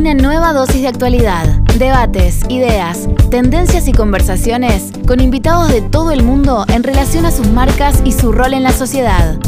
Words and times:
Una 0.00 0.14
nueva 0.14 0.54
dosis 0.54 0.80
de 0.80 0.88
actualidad, 0.88 1.46
debates, 1.76 2.40
ideas, 2.48 3.06
tendencias 3.30 3.86
y 3.86 3.92
conversaciones 3.92 4.92
con 5.06 5.20
invitados 5.20 5.70
de 5.70 5.82
todo 5.82 6.10
el 6.10 6.22
mundo 6.22 6.64
en 6.68 6.82
relación 6.82 7.26
a 7.26 7.30
sus 7.30 7.48
marcas 7.48 8.00
y 8.02 8.12
su 8.12 8.32
rol 8.32 8.54
en 8.54 8.62
la 8.62 8.72
sociedad. 8.72 9.38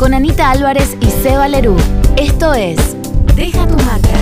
Con 0.00 0.12
Anita 0.12 0.50
Álvarez 0.50 0.96
y 1.00 1.06
Seba 1.06 1.46
Lerú. 1.46 1.76
Esto 2.16 2.54
es 2.54 2.96
Deja 3.36 3.68
tu 3.68 3.76
marca. 3.84 4.18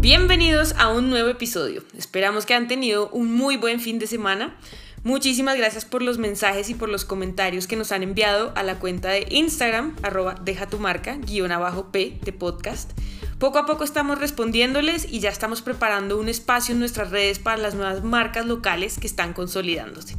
Bienvenidos 0.00 0.74
a 0.78 0.88
un 0.88 1.10
nuevo 1.10 1.28
episodio. 1.28 1.82
Esperamos 1.94 2.46
que 2.46 2.54
han 2.54 2.68
tenido 2.68 3.10
un 3.10 3.34
muy 3.34 3.58
buen 3.58 3.80
fin 3.80 3.98
de 3.98 4.06
semana. 4.06 4.56
Muchísimas 5.04 5.56
gracias 5.56 5.84
por 5.84 6.02
los 6.02 6.18
mensajes 6.18 6.68
y 6.70 6.74
por 6.74 6.88
los 6.88 7.04
comentarios 7.04 7.66
que 7.66 7.76
nos 7.76 7.92
han 7.92 8.02
enviado 8.02 8.52
a 8.56 8.62
la 8.62 8.78
cuenta 8.78 9.10
de 9.10 9.26
Instagram, 9.30 9.96
arroba 10.02 10.34
deja 10.44 10.66
tu 10.66 10.78
marca, 10.78 11.16
guion 11.16 11.52
abajo 11.52 11.92
P 11.92 12.18
de 12.22 12.32
podcast. 12.32 12.90
Poco 13.38 13.58
a 13.58 13.66
poco 13.66 13.84
estamos 13.84 14.18
respondiéndoles 14.18 15.06
y 15.10 15.20
ya 15.20 15.30
estamos 15.30 15.62
preparando 15.62 16.18
un 16.18 16.28
espacio 16.28 16.72
en 16.72 16.80
nuestras 16.80 17.10
redes 17.10 17.38
para 17.38 17.56
las 17.56 17.74
nuevas 17.74 18.02
marcas 18.02 18.46
locales 18.46 18.98
que 18.98 19.06
están 19.06 19.32
consolidándose. 19.32 20.16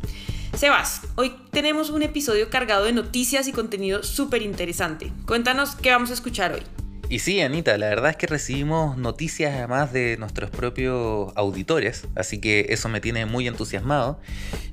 Sebas, 0.56 1.02
hoy 1.16 1.36
tenemos 1.52 1.90
un 1.90 2.02
episodio 2.02 2.50
cargado 2.50 2.86
de 2.86 2.94
noticias 2.94 3.48
y 3.48 3.52
contenido 3.52 4.04
súper 4.04 4.42
interesante. 4.42 5.12
Cuéntanos 5.26 5.76
qué 5.76 5.92
vamos 5.92 6.12
a 6.12 6.14
escuchar 6.14 6.54
hoy. 6.54 6.64
Y 7.12 7.18
sí, 7.18 7.42
Anita, 7.42 7.76
la 7.80 7.90
verdad 7.90 8.12
es 8.12 8.18
que 8.18 8.28
recibimos 8.28 8.96
noticias 8.96 9.56
además 9.56 9.92
de 9.92 10.16
nuestros 10.18 10.52
propios 10.52 11.34
auditores, 11.36 12.08
así 12.16 12.40
que 12.40 12.68
eso 12.70 12.88
me 12.88 13.02
tiene 13.02 13.26
muy 13.26 13.48
entusiasmado. 13.48 14.20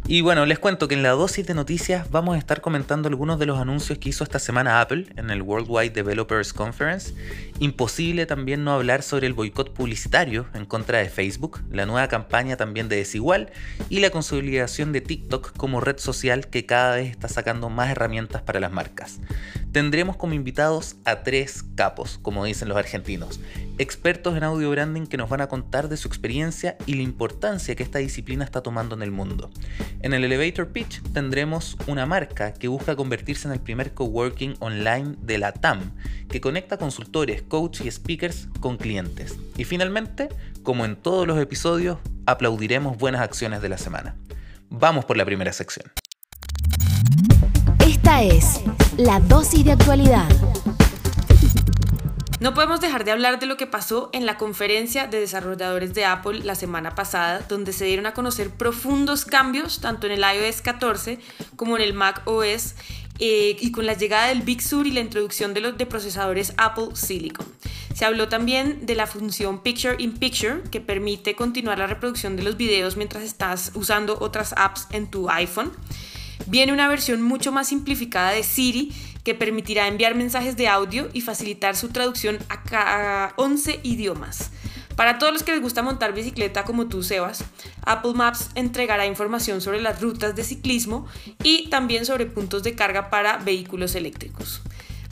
Y 0.06 0.20
bueno, 0.20 0.44
les 0.44 0.58
cuento 0.58 0.86
que 0.86 0.94
en 0.94 1.02
la 1.02 1.12
dosis 1.12 1.46
de 1.46 1.54
noticias 1.54 2.10
vamos 2.10 2.36
a 2.36 2.38
estar 2.38 2.60
comentando 2.60 3.08
algunos 3.08 3.38
de 3.38 3.46
los 3.46 3.58
anuncios 3.58 3.98
que 3.98 4.10
hizo 4.10 4.22
esta 4.22 4.38
semana 4.38 4.82
Apple 4.82 5.06
en 5.16 5.30
el 5.30 5.40
Worldwide 5.40 5.90
Developers 5.90 6.52
Conference. 6.52 7.14
Imposible 7.58 8.26
también 8.26 8.64
no 8.64 8.72
hablar 8.72 9.02
sobre 9.02 9.26
el 9.26 9.32
boicot 9.32 9.72
publicitario 9.72 10.46
en 10.52 10.66
contra 10.66 10.98
de 10.98 11.08
Facebook, 11.08 11.62
la 11.70 11.86
nueva 11.86 12.06
campaña 12.08 12.58
también 12.58 12.90
de 12.90 12.96
Desigual 12.96 13.50
y 13.88 14.00
la 14.00 14.10
consolidación 14.10 14.92
de 14.92 15.00
TikTok 15.00 15.56
como 15.56 15.80
red 15.80 15.96
social 15.96 16.48
que 16.48 16.66
cada 16.66 16.96
vez 16.96 17.10
está 17.10 17.28
sacando 17.28 17.70
más 17.70 17.90
herramientas 17.90 18.42
para 18.42 18.60
las 18.60 18.72
marcas. 18.72 19.20
Tendremos 19.76 20.16
como 20.16 20.32
invitados 20.32 20.96
a 21.04 21.22
tres 21.22 21.62
capos, 21.74 22.18
como 22.22 22.46
dicen 22.46 22.66
los 22.66 22.78
argentinos, 22.78 23.40
expertos 23.76 24.34
en 24.34 24.42
audio 24.42 24.70
branding 24.70 25.04
que 25.04 25.18
nos 25.18 25.28
van 25.28 25.42
a 25.42 25.48
contar 25.48 25.90
de 25.90 25.98
su 25.98 26.08
experiencia 26.08 26.78
y 26.86 26.94
la 26.94 27.02
importancia 27.02 27.74
que 27.76 27.82
esta 27.82 27.98
disciplina 27.98 28.42
está 28.42 28.62
tomando 28.62 28.94
en 28.94 29.02
el 29.02 29.10
mundo. 29.10 29.50
En 30.00 30.14
el 30.14 30.24
Elevator 30.24 30.68
Pitch 30.68 31.02
tendremos 31.12 31.76
una 31.86 32.06
marca 32.06 32.54
que 32.54 32.68
busca 32.68 32.96
convertirse 32.96 33.48
en 33.48 33.52
el 33.52 33.60
primer 33.60 33.92
coworking 33.92 34.54
online 34.60 35.16
de 35.20 35.36
la 35.36 35.52
TAM, 35.52 35.92
que 36.30 36.40
conecta 36.40 36.78
consultores, 36.78 37.42
coach 37.42 37.82
y 37.82 37.90
speakers 37.90 38.48
con 38.60 38.78
clientes. 38.78 39.36
Y 39.58 39.64
finalmente, 39.64 40.30
como 40.62 40.86
en 40.86 40.96
todos 40.96 41.26
los 41.26 41.38
episodios, 41.38 41.98
aplaudiremos 42.24 42.96
buenas 42.96 43.20
acciones 43.20 43.60
de 43.60 43.68
la 43.68 43.76
semana. 43.76 44.16
Vamos 44.70 45.04
por 45.04 45.18
la 45.18 45.26
primera 45.26 45.52
sección. 45.52 45.92
Esta 48.06 48.22
es 48.22 48.60
la 48.96 49.18
dosis 49.18 49.64
de 49.64 49.72
actualidad. 49.72 50.28
No 52.38 52.54
podemos 52.54 52.80
dejar 52.80 53.04
de 53.04 53.10
hablar 53.10 53.40
de 53.40 53.46
lo 53.46 53.56
que 53.56 53.66
pasó 53.66 54.10
en 54.12 54.26
la 54.26 54.38
conferencia 54.38 55.08
de 55.08 55.18
desarrolladores 55.18 55.92
de 55.92 56.04
Apple 56.04 56.38
la 56.44 56.54
semana 56.54 56.94
pasada, 56.94 57.44
donde 57.48 57.72
se 57.72 57.84
dieron 57.84 58.06
a 58.06 58.14
conocer 58.14 58.50
profundos 58.50 59.24
cambios 59.24 59.80
tanto 59.80 60.06
en 60.06 60.12
el 60.12 60.20
iOS 60.20 60.62
14 60.62 61.18
como 61.56 61.76
en 61.76 61.82
el 61.82 61.94
Mac 61.94 62.22
OS 62.26 62.76
eh, 63.18 63.56
y 63.58 63.72
con 63.72 63.86
la 63.86 63.94
llegada 63.94 64.28
del 64.28 64.42
Big 64.42 64.62
Sur 64.62 64.86
y 64.86 64.92
la 64.92 65.00
introducción 65.00 65.52
de 65.52 65.62
los 65.62 65.74
procesadores 65.74 66.54
Apple 66.58 66.90
Silicon. 66.94 67.46
Se 67.92 68.04
habló 68.04 68.28
también 68.28 68.86
de 68.86 68.94
la 68.94 69.08
función 69.08 69.64
Picture 69.64 69.96
in 69.98 70.12
Picture 70.12 70.62
que 70.70 70.80
permite 70.80 71.34
continuar 71.34 71.80
la 71.80 71.88
reproducción 71.88 72.36
de 72.36 72.44
los 72.44 72.56
videos 72.56 72.96
mientras 72.96 73.24
estás 73.24 73.72
usando 73.74 74.16
otras 74.20 74.54
apps 74.56 74.86
en 74.92 75.10
tu 75.10 75.28
iPhone. 75.28 75.72
Viene 76.46 76.72
una 76.72 76.88
versión 76.88 77.22
mucho 77.22 77.52
más 77.52 77.68
simplificada 77.68 78.30
de 78.30 78.42
Siri 78.42 78.92
que 79.24 79.34
permitirá 79.34 79.88
enviar 79.88 80.14
mensajes 80.14 80.56
de 80.56 80.68
audio 80.68 81.08
y 81.12 81.20
facilitar 81.20 81.76
su 81.76 81.88
traducción 81.88 82.38
a 82.48 83.32
11 83.36 83.80
idiomas. 83.82 84.50
Para 84.96 85.18
todos 85.18 85.32
los 85.32 85.42
que 85.42 85.52
les 85.52 85.60
gusta 85.60 85.82
montar 85.82 86.14
bicicleta 86.14 86.64
como 86.64 86.86
tú, 86.86 87.02
Sebas, 87.02 87.44
Apple 87.84 88.14
Maps 88.14 88.48
entregará 88.54 89.04
información 89.04 89.60
sobre 89.60 89.80
las 89.80 90.00
rutas 90.00 90.34
de 90.34 90.42
ciclismo 90.42 91.06
y 91.42 91.68
también 91.68 92.06
sobre 92.06 92.24
puntos 92.24 92.62
de 92.62 92.74
carga 92.74 93.10
para 93.10 93.36
vehículos 93.36 93.94
eléctricos. 93.94 94.62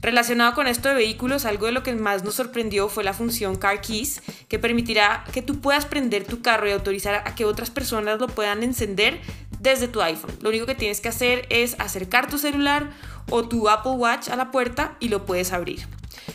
Relacionado 0.04 0.54
con 0.54 0.66
esto 0.66 0.90
de 0.90 0.96
vehículos, 0.96 1.46
algo 1.46 1.64
de 1.64 1.72
lo 1.72 1.82
que 1.82 1.94
más 1.94 2.24
nos 2.24 2.34
sorprendió 2.34 2.90
fue 2.90 3.04
la 3.04 3.14
función 3.14 3.56
Car 3.56 3.80
Keys, 3.80 4.20
que 4.48 4.58
permitirá 4.58 5.24
que 5.32 5.40
tú 5.40 5.60
puedas 5.60 5.86
prender 5.86 6.24
tu 6.24 6.42
carro 6.42 6.68
y 6.68 6.72
autorizar 6.72 7.22
a 7.26 7.34
que 7.34 7.46
otras 7.46 7.70
personas 7.70 8.20
lo 8.20 8.28
puedan 8.28 8.62
encender 8.62 9.18
desde 9.64 9.88
tu 9.88 10.00
iPhone. 10.02 10.30
Lo 10.40 10.50
único 10.50 10.66
que 10.66 10.76
tienes 10.76 11.00
que 11.00 11.08
hacer 11.08 11.46
es 11.50 11.74
acercar 11.80 12.30
tu 12.30 12.38
celular 12.38 12.90
o 13.30 13.48
tu 13.48 13.68
Apple 13.68 13.92
Watch 13.92 14.28
a 14.28 14.36
la 14.36 14.52
puerta 14.52 14.96
y 15.00 15.08
lo 15.08 15.26
puedes 15.26 15.52
abrir. 15.52 15.88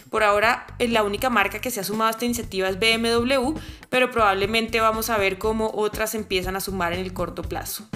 Por 0.10 0.24
ahora, 0.24 0.68
la 0.80 1.04
única 1.04 1.30
marca 1.30 1.62
que 1.62 1.72
se 1.72 1.80
ha 1.80 1.84
sumado 1.84 2.08
a 2.10 2.12
esta 2.12 2.26
iniciativa 2.26 2.68
es 2.68 2.80
BMW, 2.80 3.54
pero 3.90 4.12
probablemente 4.12 4.82
vamos 4.82 5.10
a 5.10 5.18
ver 5.18 5.38
cómo 5.38 5.72
otras 5.74 6.16
empiezan 6.16 6.56
a 6.56 6.60
sumar 6.60 6.92
en 6.92 7.00
el 7.00 7.14
corto 7.14 7.44
plazo. 7.44 7.88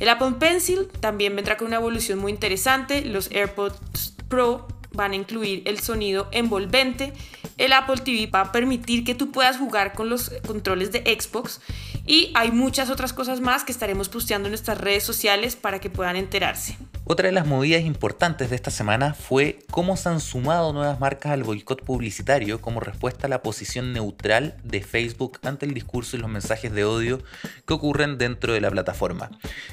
El 0.00 0.08
Apple 0.08 0.32
Pencil 0.38 0.88
también 1.00 1.36
vendrá 1.36 1.58
con 1.58 1.68
una 1.68 1.76
evolución 1.76 2.18
muy 2.18 2.32
interesante. 2.32 3.04
Los 3.04 3.30
AirPods 3.30 4.14
Pro 4.28 4.66
van 4.92 5.12
a 5.12 5.16
incluir 5.16 5.62
el 5.66 5.80
sonido 5.80 6.28
envolvente. 6.32 7.12
El 7.58 7.74
Apple 7.74 7.98
TV 7.98 8.26
va 8.26 8.40
a 8.40 8.52
permitir 8.52 9.04
que 9.04 9.14
tú 9.14 9.30
puedas 9.30 9.58
jugar 9.58 9.92
con 9.92 10.08
los 10.08 10.30
controles 10.46 10.90
de 10.92 11.00
Xbox. 11.00 11.60
Y 12.06 12.32
hay 12.34 12.50
muchas 12.50 12.90
otras 12.90 13.12
cosas 13.12 13.40
más 13.40 13.64
que 13.64 13.72
estaremos 13.72 14.08
posteando 14.08 14.48
en 14.48 14.52
nuestras 14.52 14.78
redes 14.78 15.04
sociales 15.04 15.56
para 15.56 15.80
que 15.80 15.90
puedan 15.90 16.16
enterarse. 16.16 16.76
Otra 17.12 17.26
de 17.26 17.32
las 17.32 17.44
movidas 17.44 17.82
importantes 17.82 18.50
de 18.50 18.54
esta 18.54 18.70
semana 18.70 19.14
fue 19.14 19.58
cómo 19.72 19.96
se 19.96 20.08
han 20.08 20.20
sumado 20.20 20.72
nuevas 20.72 21.00
marcas 21.00 21.32
al 21.32 21.42
boicot 21.42 21.82
publicitario 21.82 22.60
como 22.60 22.78
respuesta 22.78 23.26
a 23.26 23.30
la 23.30 23.42
posición 23.42 23.92
neutral 23.92 24.54
de 24.62 24.80
Facebook 24.80 25.40
ante 25.42 25.66
el 25.66 25.74
discurso 25.74 26.16
y 26.16 26.20
los 26.20 26.30
mensajes 26.30 26.72
de 26.72 26.84
odio 26.84 27.20
que 27.66 27.74
ocurren 27.74 28.16
dentro 28.16 28.52
de 28.52 28.60
la 28.60 28.70
plataforma. 28.70 29.28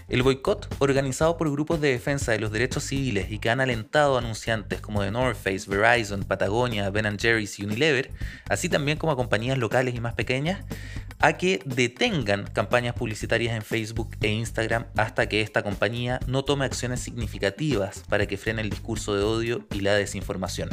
El 0.09 0.23
boicot, 0.23 0.67
organizado 0.79 1.37
por 1.37 1.51
grupos 1.51 1.79
de 1.79 1.91
defensa 1.91 2.31
de 2.31 2.39
los 2.39 2.51
derechos 2.51 2.85
civiles 2.85 3.29
y 3.29 3.37
que 3.37 3.51
han 3.51 3.61
alentado 3.61 4.15
a 4.15 4.19
anunciantes 4.19 4.81
como 4.81 5.03
The 5.03 5.11
North 5.11 5.37
Face, 5.37 5.69
Verizon, 5.69 6.23
Patagonia, 6.23 6.89
Ben 6.89 7.19
Jerry's 7.19 7.59
y 7.59 7.65
Unilever, 7.65 8.09
así 8.49 8.67
también 8.67 8.97
como 8.97 9.11
a 9.11 9.15
compañías 9.15 9.59
locales 9.59 9.93
y 9.93 10.01
más 10.01 10.15
pequeñas, 10.15 10.65
a 11.19 11.33
que 11.33 11.61
detengan 11.65 12.45
campañas 12.45 12.93
publicitarias 12.95 13.55
en 13.55 13.63
Facebook 13.63 14.15
e 14.21 14.29
Instagram 14.29 14.85
hasta 14.95 15.27
que 15.27 15.41
esta 15.41 15.63
compañía 15.63 16.19
no 16.27 16.43
tome 16.43 16.65
acciones 16.65 16.99
significativas 16.99 17.26
para 18.07 18.25
que 18.25 18.37
frene 18.37 18.61
el 18.61 18.69
discurso 18.69 19.13
de 19.15 19.23
odio 19.23 19.65
y 19.71 19.81
la 19.81 19.93
desinformación. 19.93 20.69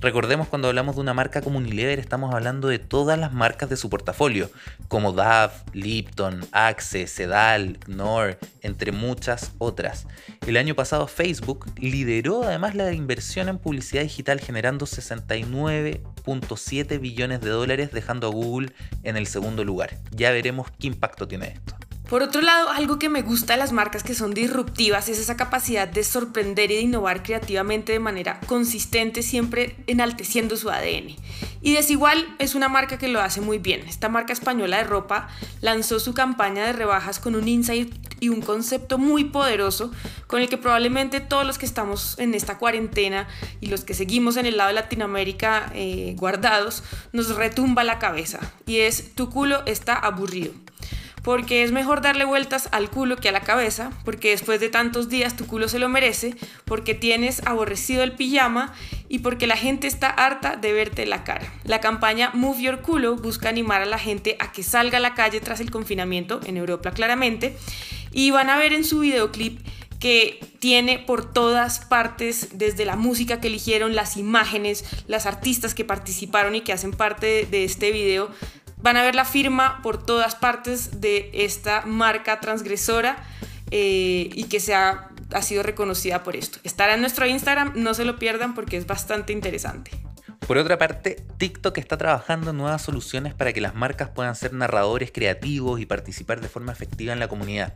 Recordemos 0.00 0.46
cuando 0.48 0.68
hablamos 0.68 0.94
de 0.94 1.00
una 1.00 1.14
marca 1.14 1.42
como 1.42 1.58
Unilever 1.58 1.98
estamos 1.98 2.32
hablando 2.34 2.68
de 2.68 2.78
todas 2.78 3.18
las 3.18 3.32
marcas 3.32 3.68
de 3.68 3.76
su 3.76 3.90
portafolio, 3.90 4.48
como 4.86 5.12
DAV, 5.12 5.50
Lipton, 5.72 6.46
Axe, 6.52 7.08
Sedal, 7.08 7.78
Knorr, 7.80 8.38
entre 8.62 8.92
muchas 8.92 9.52
otras. 9.58 10.06
El 10.46 10.56
año 10.56 10.74
pasado 10.74 11.08
Facebook 11.08 11.66
lideró 11.78 12.44
además 12.44 12.74
la 12.74 12.90
inversión 12.92 13.48
en 13.48 13.58
publicidad 13.58 14.02
digital 14.02 14.40
generando 14.40 14.86
69.7 14.86 17.00
billones 17.00 17.40
de 17.40 17.50
dólares 17.50 17.90
dejando 17.92 18.28
a 18.28 18.30
Google 18.30 18.72
en 19.02 19.16
el 19.16 19.26
segundo 19.26 19.64
lugar. 19.64 19.98
Ya 20.12 20.30
veremos 20.30 20.68
qué 20.78 20.86
impacto 20.86 21.26
tiene 21.26 21.48
esto. 21.48 21.87
Por 22.08 22.22
otro 22.22 22.40
lado, 22.40 22.70
algo 22.70 22.98
que 22.98 23.10
me 23.10 23.20
gusta 23.20 23.52
de 23.52 23.58
las 23.58 23.72
marcas 23.72 24.02
que 24.02 24.14
son 24.14 24.32
disruptivas 24.32 25.10
es 25.10 25.18
esa 25.18 25.36
capacidad 25.36 25.86
de 25.86 26.02
sorprender 26.02 26.70
y 26.70 26.76
de 26.76 26.80
innovar 26.80 27.22
creativamente 27.22 27.92
de 27.92 27.98
manera 27.98 28.40
consistente, 28.46 29.22
siempre 29.22 29.76
enalteciendo 29.86 30.56
su 30.56 30.70
ADN. 30.70 31.16
Y 31.60 31.74
Desigual 31.74 32.34
es 32.38 32.54
una 32.54 32.70
marca 32.70 32.96
que 32.96 33.08
lo 33.08 33.20
hace 33.20 33.42
muy 33.42 33.58
bien. 33.58 33.82
Esta 33.86 34.08
marca 34.08 34.32
española 34.32 34.78
de 34.78 34.84
ropa 34.84 35.28
lanzó 35.60 36.00
su 36.00 36.14
campaña 36.14 36.64
de 36.64 36.72
rebajas 36.72 37.18
con 37.18 37.34
un 37.34 37.46
insight 37.46 37.94
y 38.20 38.30
un 38.30 38.40
concepto 38.40 38.96
muy 38.96 39.24
poderoso 39.24 39.92
con 40.26 40.40
el 40.40 40.48
que 40.48 40.56
probablemente 40.56 41.20
todos 41.20 41.46
los 41.46 41.58
que 41.58 41.66
estamos 41.66 42.18
en 42.18 42.32
esta 42.32 42.56
cuarentena 42.56 43.28
y 43.60 43.66
los 43.66 43.84
que 43.84 43.92
seguimos 43.92 44.38
en 44.38 44.46
el 44.46 44.56
lado 44.56 44.68
de 44.68 44.74
Latinoamérica 44.76 45.70
eh, 45.74 46.14
guardados 46.16 46.82
nos 47.12 47.36
retumba 47.36 47.84
la 47.84 47.98
cabeza. 47.98 48.40
Y 48.66 48.78
es 48.78 49.14
tu 49.14 49.28
culo 49.28 49.62
está 49.66 49.92
aburrido 49.92 50.52
porque 51.28 51.62
es 51.62 51.72
mejor 51.72 52.00
darle 52.00 52.24
vueltas 52.24 52.70
al 52.72 52.88
culo 52.88 53.16
que 53.16 53.28
a 53.28 53.32
la 53.32 53.42
cabeza, 53.42 53.92
porque 54.06 54.30
después 54.30 54.60
de 54.60 54.70
tantos 54.70 55.10
días 55.10 55.36
tu 55.36 55.46
culo 55.46 55.68
se 55.68 55.78
lo 55.78 55.90
merece, 55.90 56.34
porque 56.64 56.94
tienes 56.94 57.46
aborrecido 57.46 58.02
el 58.02 58.12
pijama 58.12 58.72
y 59.10 59.18
porque 59.18 59.46
la 59.46 59.58
gente 59.58 59.88
está 59.88 60.08
harta 60.08 60.56
de 60.56 60.72
verte 60.72 61.04
la 61.04 61.24
cara. 61.24 61.52
La 61.64 61.82
campaña 61.82 62.30
Move 62.32 62.62
Your 62.62 62.80
Culo 62.80 63.16
busca 63.16 63.50
animar 63.50 63.82
a 63.82 63.84
la 63.84 63.98
gente 63.98 64.38
a 64.40 64.52
que 64.52 64.62
salga 64.62 64.96
a 64.96 65.02
la 65.02 65.12
calle 65.12 65.42
tras 65.42 65.60
el 65.60 65.70
confinamiento, 65.70 66.40
en 66.46 66.56
Europa 66.56 66.92
claramente, 66.92 67.54
y 68.10 68.30
van 68.30 68.48
a 68.48 68.56
ver 68.56 68.72
en 68.72 68.84
su 68.84 69.00
videoclip 69.00 69.60
que 70.00 70.40
tiene 70.60 70.98
por 70.98 71.32
todas 71.32 71.80
partes, 71.80 72.50
desde 72.52 72.84
la 72.84 72.96
música 72.96 73.40
que 73.40 73.48
eligieron, 73.48 73.94
las 73.94 74.16
imágenes, 74.16 74.84
las 75.08 75.26
artistas 75.26 75.74
que 75.74 75.84
participaron 75.84 76.54
y 76.54 76.60
que 76.60 76.72
hacen 76.72 76.92
parte 76.92 77.46
de 77.46 77.64
este 77.64 77.90
video, 77.90 78.30
van 78.80 78.96
a 78.96 79.02
ver 79.02 79.14
la 79.14 79.24
firma 79.24 79.80
por 79.82 80.04
todas 80.04 80.34
partes 80.34 81.00
de 81.00 81.30
esta 81.32 81.82
marca 81.86 82.40
transgresora 82.40 83.16
eh, 83.70 84.30
y 84.32 84.44
que 84.44 84.60
se 84.60 84.74
ha, 84.74 85.08
ha 85.32 85.42
sido 85.42 85.62
reconocida 85.62 86.22
por 86.22 86.36
esto. 86.36 86.58
Estará 86.64 86.94
en 86.94 87.00
nuestro 87.00 87.26
Instagram, 87.26 87.72
no 87.76 87.94
se 87.94 88.04
lo 88.04 88.18
pierdan 88.18 88.54
porque 88.54 88.76
es 88.76 88.86
bastante 88.86 89.32
interesante. 89.32 89.90
Por 90.48 90.56
otra 90.56 90.78
parte, 90.78 91.22
TikTok 91.36 91.76
está 91.76 91.98
trabajando 91.98 92.54
nuevas 92.54 92.80
soluciones 92.80 93.34
para 93.34 93.52
que 93.52 93.60
las 93.60 93.74
marcas 93.74 94.08
puedan 94.08 94.34
ser 94.34 94.54
narradores 94.54 95.12
creativos 95.12 95.78
y 95.78 95.84
participar 95.84 96.40
de 96.40 96.48
forma 96.48 96.72
efectiva 96.72 97.12
en 97.12 97.20
la 97.20 97.28
comunidad, 97.28 97.74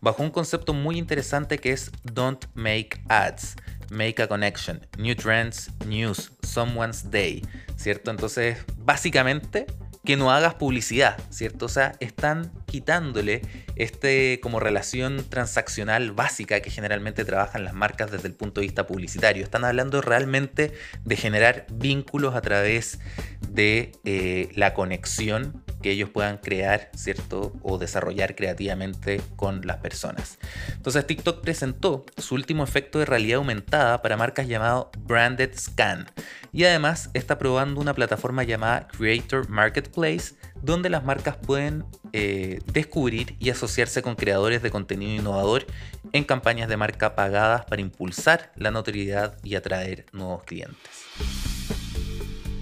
bajo 0.00 0.22
un 0.22 0.30
concepto 0.30 0.72
muy 0.72 0.96
interesante 0.96 1.58
que 1.58 1.72
es 1.72 1.92
Don't 2.02 2.46
Make 2.54 3.02
Ads, 3.08 3.56
Make 3.90 4.22
a 4.22 4.26
Connection, 4.26 4.86
New 4.96 5.14
Trends, 5.16 5.70
News, 5.86 6.32
Someone's 6.42 7.10
Day, 7.10 7.42
¿cierto? 7.76 8.10
Entonces, 8.10 8.56
básicamente, 8.78 9.66
que 10.04 10.16
no 10.16 10.30
hagas 10.30 10.54
publicidad, 10.54 11.18
¿cierto? 11.30 11.66
O 11.66 11.68
sea, 11.68 11.92
están 12.00 12.52
quitándole 12.66 13.42
este 13.76 14.38
como 14.42 14.60
relación 14.60 15.24
transaccional 15.28 16.12
básica 16.12 16.60
que 16.60 16.70
generalmente 16.70 17.24
trabajan 17.24 17.64
las 17.64 17.74
marcas 17.74 18.10
desde 18.10 18.28
el 18.28 18.34
punto 18.34 18.60
de 18.60 18.66
vista 18.66 18.86
publicitario. 18.86 19.42
Están 19.42 19.64
hablando 19.64 20.02
realmente 20.02 20.72
de 21.04 21.16
generar 21.16 21.66
vínculos 21.72 22.34
a 22.34 22.42
través 22.42 23.00
de 23.48 23.92
eh, 24.04 24.50
la 24.54 24.74
conexión 24.74 25.63
que 25.84 25.90
ellos 25.90 26.08
puedan 26.08 26.38
crear, 26.38 26.88
¿cierto? 26.96 27.52
O 27.62 27.76
desarrollar 27.76 28.34
creativamente 28.34 29.20
con 29.36 29.66
las 29.66 29.76
personas. 29.76 30.38
Entonces 30.72 31.06
TikTok 31.06 31.42
presentó 31.42 32.06
su 32.16 32.36
último 32.36 32.64
efecto 32.64 33.00
de 33.00 33.04
realidad 33.04 33.36
aumentada 33.36 34.00
para 34.00 34.16
marcas 34.16 34.48
llamado 34.48 34.90
Branded 35.00 35.50
Scan. 35.54 36.06
Y 36.54 36.64
además 36.64 37.10
está 37.12 37.36
probando 37.36 37.82
una 37.82 37.92
plataforma 37.92 38.44
llamada 38.44 38.88
Creator 38.88 39.50
Marketplace, 39.50 40.36
donde 40.62 40.88
las 40.88 41.04
marcas 41.04 41.36
pueden 41.36 41.84
eh, 42.14 42.60
descubrir 42.72 43.36
y 43.38 43.50
asociarse 43.50 44.00
con 44.00 44.14
creadores 44.14 44.62
de 44.62 44.70
contenido 44.70 45.12
innovador 45.20 45.66
en 46.12 46.24
campañas 46.24 46.70
de 46.70 46.78
marca 46.78 47.14
pagadas 47.14 47.66
para 47.66 47.82
impulsar 47.82 48.52
la 48.56 48.70
notoriedad 48.70 49.36
y 49.42 49.56
atraer 49.56 50.06
nuevos 50.12 50.44
clientes. 50.44 51.53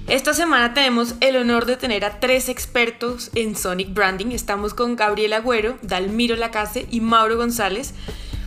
Esta 0.09 0.35
semana 0.35 0.75
tenemos 0.75 1.15
el 1.21 1.37
honor 1.37 1.65
de 1.65 1.77
tener 1.77 2.05
a 2.05 2.19
tres 2.19 2.49
expertos 2.49 3.31
en 3.37 3.55
Sonic 3.55 3.95
Branding. 3.95 4.33
Estamos 4.33 4.75
con 4.75 4.97
Gabriel 4.97 5.33
Agüero, 5.33 5.79
Dalmiro 5.83 6.35
Lacase 6.35 6.87
y 6.91 7.01
Mauro 7.01 7.37
González, 7.37 7.95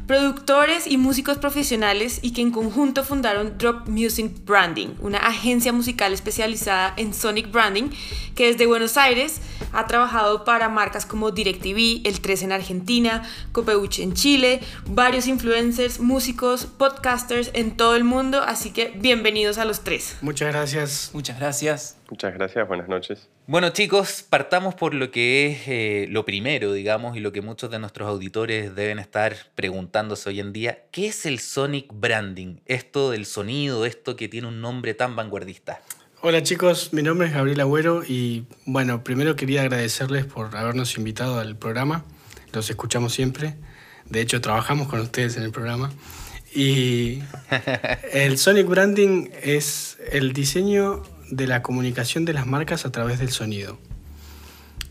productores 0.06 0.86
y 0.86 0.98
músicos 0.98 1.38
profesionales 1.38 2.20
y 2.22 2.34
que 2.34 2.42
en 2.42 2.52
conjunto 2.52 3.06
fundaron 3.06 3.58
Drop 3.58 3.88
Music 3.88 4.32
Branding, 4.46 4.90
una 5.00 5.20
agencia 5.20 5.72
musical 5.72 6.14
especializada 6.14 6.94
en 6.98 7.14
Sonic 7.14 7.50
Branding 7.50 7.90
que 8.36 8.48
desde 8.48 8.68
Buenos 8.68 8.98
Aires 8.98 9.40
ha 9.76 9.88
trabajado 9.88 10.44
para 10.44 10.70
marcas 10.70 11.06
como 11.06 11.32
DirecTV, 11.32 12.08
El 12.08 12.22
3 12.22 12.44
en 12.44 12.52
Argentina, 12.52 13.24
Copeuch 13.52 14.00
en 14.00 14.14
Chile, 14.14 14.62
varios 14.88 15.28
influencers, 15.28 16.00
músicos, 16.00 16.66
podcasters 16.66 17.52
en 17.54 17.76
todo 17.78 17.96
el 17.96 18.04
mundo, 18.04 18.42
así 18.42 18.72
que 18.72 18.94
bienvenidos 18.96 19.58
a 19.58 19.66
los 19.66 19.82
tres. 19.82 20.18
Muchas 20.22 20.54
gracias. 20.54 21.12
Muchas 21.14 21.38
gracias. 21.38 21.98
Muchas 22.10 22.34
gracias, 22.34 22.68
buenas 22.68 22.88
noches. 22.88 23.30
Bueno 23.48 23.70
chicos, 23.70 24.24
partamos 24.28 24.76
por 24.76 24.94
lo 24.94 25.12
que 25.12 25.48
es 25.48 25.68
eh, 25.68 26.08
lo 26.10 26.26
primero, 26.26 26.72
digamos, 26.74 27.18
y 27.18 27.20
lo 27.20 27.32
que 27.32 27.42
muchos 27.42 27.70
de 27.70 27.80
nuestros 27.80 28.08
auditores 28.08 28.76
deben 28.76 29.00
estar 29.00 29.36
preguntándose 29.56 30.30
hoy 30.30 30.40
en 30.40 30.54
día. 30.54 30.84
¿Qué 30.92 31.08
es 31.08 31.26
el 31.26 31.40
Sonic 31.40 31.88
Branding? 31.94 32.58
Esto 32.66 33.12
del 33.12 33.26
sonido, 33.26 33.86
esto 33.86 34.16
que 34.16 34.28
tiene 34.28 34.48
un 34.48 34.62
nombre 34.62 34.94
tan 34.94 35.16
vanguardista. 35.16 35.82
Hola 36.28 36.42
chicos, 36.42 36.92
mi 36.92 37.04
nombre 37.04 37.28
es 37.28 37.36
Gabriel 37.36 37.60
Agüero 37.60 38.02
y 38.04 38.48
bueno, 38.66 39.04
primero 39.04 39.36
quería 39.36 39.62
agradecerles 39.62 40.26
por 40.26 40.56
habernos 40.56 40.98
invitado 40.98 41.38
al 41.38 41.56
programa. 41.56 42.04
Los 42.52 42.68
escuchamos 42.72 43.14
siempre. 43.14 43.54
De 44.10 44.22
hecho, 44.22 44.42
trabajamos 44.42 44.88
con 44.88 45.02
ustedes 45.02 45.38
en 45.38 45.44
el 45.44 45.52
programa. 45.52 45.92
Y 46.52 47.20
el 48.12 48.40
Sonic 48.40 48.66
Branding 48.66 49.30
es 49.44 50.00
el 50.12 50.34
diseño 50.34 51.04
de 51.30 51.46
la 51.46 51.62
comunicación 51.62 52.26
de 52.26 52.34
las 52.34 52.48
marcas 52.48 52.88
a 52.88 52.92
través 52.92 53.20
del 53.20 53.30
sonido. 53.30 53.78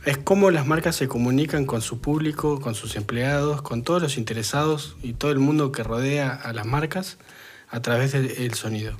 Es 0.04 0.18
cómo 0.18 0.52
las 0.52 0.68
marcas 0.68 0.94
se 0.94 1.08
comunican 1.08 1.66
con 1.66 1.82
su 1.82 2.00
público, 2.00 2.60
con 2.60 2.76
sus 2.76 2.94
empleados, 2.94 3.60
con 3.60 3.82
todos 3.82 4.00
los 4.00 4.18
interesados 4.18 4.96
y 5.02 5.14
todo 5.14 5.32
el 5.32 5.40
mundo 5.40 5.72
que 5.72 5.82
rodea 5.82 6.30
a 6.30 6.52
las 6.52 6.64
marcas 6.64 7.18
a 7.70 7.82
través 7.82 8.12
del 8.12 8.54
sonido. 8.54 8.96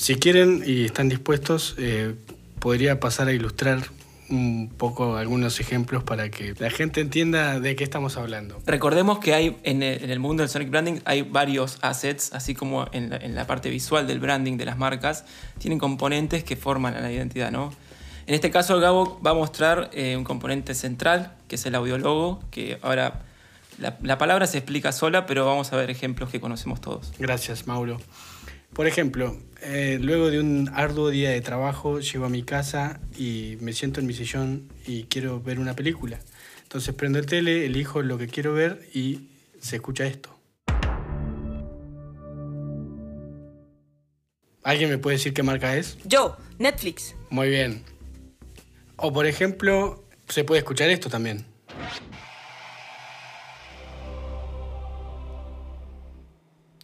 Si 0.00 0.14
quieren 0.14 0.62
y 0.64 0.86
están 0.86 1.10
dispuestos, 1.10 1.74
eh, 1.76 2.14
podría 2.58 3.00
pasar 3.00 3.28
a 3.28 3.34
ilustrar 3.34 3.82
un 4.30 4.72
poco 4.74 5.16
algunos 5.16 5.60
ejemplos 5.60 6.02
para 6.04 6.30
que 6.30 6.54
la 6.58 6.70
gente 6.70 7.02
entienda 7.02 7.60
de 7.60 7.76
qué 7.76 7.84
estamos 7.84 8.16
hablando. 8.16 8.62
Recordemos 8.64 9.18
que 9.18 9.34
hay 9.34 9.58
en 9.62 9.82
el, 9.82 10.18
mundo 10.18 10.42
del 10.42 10.48
Sonic 10.48 10.70
Branding 10.70 11.00
hay 11.04 11.20
varios 11.20 11.76
assets, 11.82 12.32
así 12.32 12.54
como 12.54 12.86
en 12.92 13.34
la, 13.34 13.46
parte 13.46 13.68
visual 13.68 14.06
del 14.06 14.20
branding 14.20 14.56
de 14.56 14.64
las 14.64 14.78
marcas, 14.78 15.26
tienen 15.58 15.78
componentes 15.78 16.44
que 16.44 16.56
forman 16.56 16.94
la 16.94 17.12
identidad, 17.12 17.50
¿no? 17.50 17.70
En 18.26 18.34
este 18.34 18.50
caso, 18.50 18.80
Gabo 18.80 19.20
va 19.20 19.32
a 19.32 19.34
mostrar 19.34 19.90
eh, 19.92 20.16
un 20.16 20.24
componente 20.24 20.74
central, 20.74 21.36
que 21.46 21.56
es 21.56 21.66
el 21.66 21.74
audiologo, 21.74 22.42
que 22.50 22.78
ahora 22.80 23.20
la, 23.78 23.98
la 24.00 24.16
palabra 24.16 24.46
se 24.46 24.56
explica 24.56 24.92
sola, 24.92 25.26
pero 25.26 25.44
vamos 25.44 25.74
a 25.74 25.76
ver 25.76 25.90
ejemplos 25.90 26.30
que 26.30 26.40
conocemos 26.40 26.80
todos. 26.80 27.12
Gracias, 27.18 27.66
Mauro. 27.66 28.00
Por 28.72 28.86
ejemplo, 28.86 29.36
eh, 29.62 29.98
luego 30.00 30.30
de 30.30 30.40
un 30.40 30.70
arduo 30.74 31.10
día 31.10 31.30
de 31.30 31.40
trabajo, 31.40 32.00
llego 32.00 32.24
a 32.24 32.28
mi 32.28 32.42
casa 32.42 33.00
y 33.16 33.56
me 33.60 33.72
siento 33.72 34.00
en 34.00 34.06
mi 34.06 34.14
sillón 34.14 34.68
y 34.86 35.04
quiero 35.04 35.40
ver 35.40 35.58
una 35.58 35.74
película. 35.74 36.18
Entonces 36.62 36.94
prendo 36.94 37.18
el 37.18 37.26
tele, 37.26 37.66
elijo 37.66 38.02
lo 38.02 38.16
que 38.16 38.26
quiero 38.28 38.54
ver 38.54 38.88
y 38.94 39.28
se 39.60 39.76
escucha 39.76 40.06
esto. 40.06 40.36
¿Alguien 44.62 44.90
me 44.90 44.98
puede 44.98 45.16
decir 45.16 45.34
qué 45.34 45.42
marca 45.42 45.76
es? 45.76 45.98
Yo, 46.04 46.36
Netflix. 46.58 47.16
Muy 47.30 47.48
bien. 47.48 47.82
O 48.96 49.12
por 49.12 49.26
ejemplo, 49.26 50.04
se 50.28 50.44
puede 50.44 50.60
escuchar 50.60 50.90
esto 50.90 51.08
también. 51.08 51.46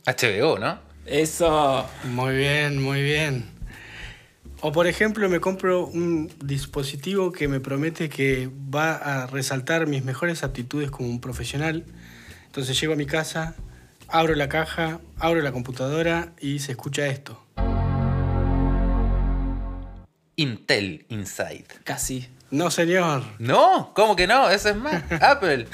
HBO, 0.06 0.58
¿no? 0.58 0.85
Eso. 1.06 1.88
Muy 2.05 2.37
bien, 2.37 2.82
muy 2.82 3.03
bien. 3.03 3.44
O 4.61 4.73
por 4.73 4.87
ejemplo, 4.87 5.29
me 5.29 5.39
compro 5.39 5.86
un 5.86 6.32
dispositivo 6.43 7.31
que 7.31 7.46
me 7.46 7.60
promete 7.60 8.08
que 8.08 8.51
va 8.75 8.94
a 8.94 9.27
resaltar 9.27 9.86
mis 9.86 10.05
mejores 10.05 10.43
aptitudes 10.43 10.91
como 10.91 11.08
un 11.08 11.20
profesional. 11.20 11.84
Entonces 12.46 12.81
llego 12.81 12.94
a 12.94 12.96
mi 12.96 13.06
casa, 13.06 13.55
abro 14.08 14.34
la 14.34 14.48
caja, 14.48 15.01
abro 15.19 15.43
la 15.43 15.53
computadora 15.53 16.32
y 16.41 16.58
se 16.58 16.72
escucha 16.72 17.06
esto. 17.06 17.41
Intel 20.36 21.06
Inside. 21.08 21.67
Casi. 21.84 22.29
No, 22.51 22.70
señor. 22.70 23.22
No, 23.39 23.93
¿cómo 23.94 24.17
que 24.17 24.27
no? 24.27 24.51
Eso 24.51 24.70
es 24.70 24.77
más. 24.77 25.03
Apple. 25.20 25.67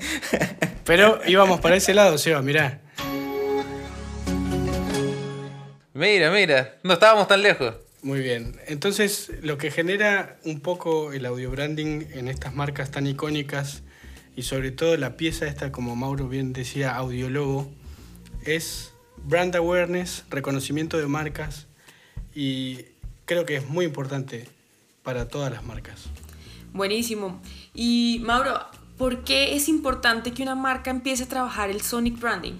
Pero 0.84 1.20
íbamos 1.26 1.60
para 1.60 1.76
ese 1.76 1.94
lado, 1.94 2.18
Seba, 2.18 2.42
mirá. 2.42 2.80
Mira, 5.94 6.32
mira, 6.32 6.76
no 6.82 6.94
estábamos 6.94 7.28
tan 7.28 7.40
lejos. 7.40 7.76
Muy 8.02 8.18
bien. 8.18 8.60
Entonces, 8.66 9.30
lo 9.42 9.58
que 9.58 9.70
genera 9.70 10.38
un 10.44 10.58
poco 10.58 11.12
el 11.12 11.24
audio 11.24 11.52
branding 11.52 12.02
en 12.12 12.26
estas 12.26 12.52
marcas 12.52 12.90
tan 12.90 13.06
icónicas 13.06 13.82
y 14.34 14.42
sobre 14.42 14.72
todo 14.72 14.96
la 14.96 15.16
pieza 15.16 15.46
esta, 15.46 15.70
como 15.70 15.94
Mauro 15.94 16.28
bien 16.28 16.52
decía, 16.52 16.96
audiólogo, 16.96 17.70
es 18.44 18.92
brand 19.18 19.54
awareness, 19.54 20.24
reconocimiento 20.30 20.98
de 20.98 21.06
marcas 21.06 21.68
y 22.34 22.86
creo 23.24 23.46
que 23.46 23.54
es 23.54 23.68
muy 23.68 23.84
importante 23.84 24.48
para 25.04 25.28
todas 25.28 25.52
las 25.52 25.62
marcas. 25.62 26.06
Buenísimo. 26.72 27.40
Y 27.72 28.20
Mauro, 28.24 28.58
¿por 28.98 29.22
qué 29.22 29.54
es 29.54 29.68
importante 29.68 30.32
que 30.32 30.42
una 30.42 30.56
marca 30.56 30.90
empiece 30.90 31.22
a 31.22 31.28
trabajar 31.28 31.70
el 31.70 31.82
Sonic 31.82 32.18
Branding? 32.18 32.54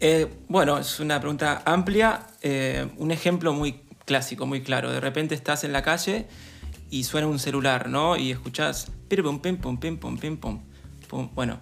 Eh, 0.00 0.26
bueno, 0.48 0.78
es 0.78 0.98
una 0.98 1.20
pregunta 1.20 1.62
amplia. 1.66 2.26
Eh, 2.42 2.88
un 2.96 3.10
ejemplo 3.10 3.52
muy 3.52 3.80
clásico, 4.04 4.46
muy 4.46 4.62
claro. 4.62 4.90
De 4.90 5.00
repente 5.00 5.34
estás 5.34 5.64
en 5.64 5.72
la 5.72 5.82
calle 5.82 6.26
y 6.90 7.04
suena 7.04 7.26
un 7.26 7.38
celular, 7.38 7.88
¿no? 7.88 8.16
Y 8.16 8.30
escuchás 8.30 8.90
pim. 9.08 9.20
Bueno, 11.34 11.60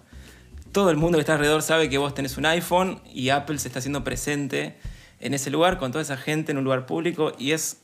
todo 0.71 0.89
el 0.91 0.97
mundo 0.97 1.17
que 1.17 1.21
está 1.21 1.33
alrededor 1.33 1.61
sabe 1.61 1.89
que 1.89 1.97
vos 1.97 2.13
tenés 2.13 2.37
un 2.37 2.45
iPhone 2.45 3.01
y 3.11 3.29
Apple 3.29 3.57
se 3.59 3.67
está 3.67 3.79
haciendo 3.79 4.03
presente 4.03 4.77
en 5.19 5.33
ese 5.33 5.49
lugar 5.49 5.77
con 5.77 5.91
toda 5.91 6.01
esa 6.01 6.17
gente 6.17 6.51
en 6.51 6.57
un 6.57 6.63
lugar 6.63 6.85
público 6.85 7.33
y 7.37 7.51
es 7.51 7.77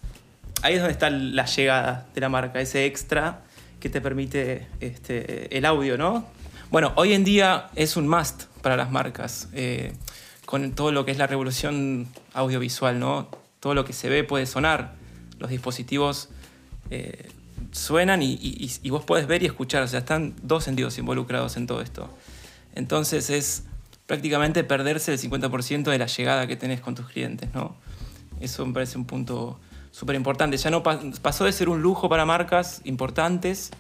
ahí 0.62 0.76
es 0.76 0.80
donde 0.80 0.94
está 0.94 1.10
la 1.10 1.46
llegada 1.46 2.08
de 2.14 2.22
la 2.22 2.30
marca, 2.30 2.60
ese 2.60 2.86
extra 2.86 3.44
que 3.80 3.90
te 3.90 4.02
permite 4.02 4.68
este, 4.80 5.56
el 5.56 5.66
audio, 5.66 5.98
¿no? 5.98 6.26
Bueno, 6.72 6.94
hoy 6.96 7.14
en 7.14 7.24
día 7.24 7.70
es 7.76 7.98
un 7.98 8.08
must 8.08 8.44
para 8.62 8.76
las 8.76 8.90
marcas, 8.90 9.50
eh, 9.54 9.94
con 10.46 10.72
todo 10.72 10.92
lo 10.92 11.06
que 11.06 11.12
es 11.12 11.18
la 11.18 11.28
revolución 11.28 12.08
audiovisual, 12.34 13.00
¿no? 13.00 13.30
Todo 13.60 13.74
lo 13.74 13.86
que 13.86 13.94
se 13.94 14.10
ve 14.10 14.24
puede 14.24 14.46
sonar, 14.46 14.96
los 15.40 15.50
dispositivos 15.50 16.30
eh, 16.90 17.30
suenan 17.72 18.22
y, 18.22 18.90
vos 18.90 19.04
podés 19.04 19.28
ver 19.28 19.44
y 19.44 19.46
escuchar, 19.48 19.84
o 19.84 19.88
sea, 19.88 20.00
están 20.00 20.36
dos 20.42 20.64
sentidos 20.64 20.98
involucrados 20.98 21.58
en 21.58 21.68
todo 21.68 21.82
esto. 21.82 22.10
Entonces 22.74 23.30
es 23.30 23.64
prácticamente 24.06 24.64
perderse 24.64 25.14
el 25.14 25.20
50% 25.20 25.84
de 25.84 25.98
la 25.98 26.06
llegada 26.06 26.48
que 26.48 26.56
tenés 26.56 26.80
con 26.80 26.96
tus 26.96 27.08
clientes, 27.08 27.50
¿no? 27.54 27.76
Eso 28.40 28.66
me 28.66 28.74
parece 28.74 28.98
un 28.98 29.06
punto 29.06 29.60
súper 29.92 30.16
importante. 30.16 30.58
Ya 30.58 30.70
no 30.70 30.84
pasó 30.84 31.46
de 31.46 31.52
ser 31.52 31.70
un 31.70 31.82
lujo 31.82 32.10
para 32.10 32.26
marcas 32.26 32.82
importantes 32.84 33.72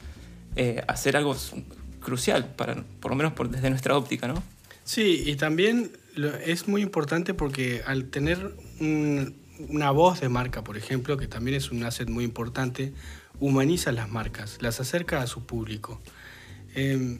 eh, 0.55 0.83
a 0.87 0.95
ser 0.95 1.17
algo 1.17 1.35
crucial, 1.99 2.45
para, 2.55 2.75
por 2.99 3.11
lo 3.11 3.17
menos 3.17 3.33
desde 3.51 3.69
nuestra 3.69 3.97
óptica, 3.97 4.27
¿no? 4.27 4.41
Sí, 4.83 5.23
y 5.25 5.35
también 5.35 5.91
es 6.45 6.67
muy 6.67 6.81
importante 6.81 7.33
porque 7.33 7.81
al 7.85 8.05
tener 8.05 8.55
una 9.69 9.91
voz 9.91 10.21
de 10.21 10.29
marca, 10.29 10.63
por 10.63 10.77
ejemplo, 10.77 11.17
que 11.17 11.27
también 11.27 11.57
es 11.57 11.71
un 11.71 11.83
asset 11.83 12.09
muy 12.09 12.23
importante, 12.23 12.93
humaniza 13.39 13.91
las 13.91 14.09
marcas, 14.09 14.57
las 14.61 14.79
acerca 14.79 15.21
a 15.21 15.27
su 15.27 15.45
público. 15.45 16.01
Em, 16.73 17.19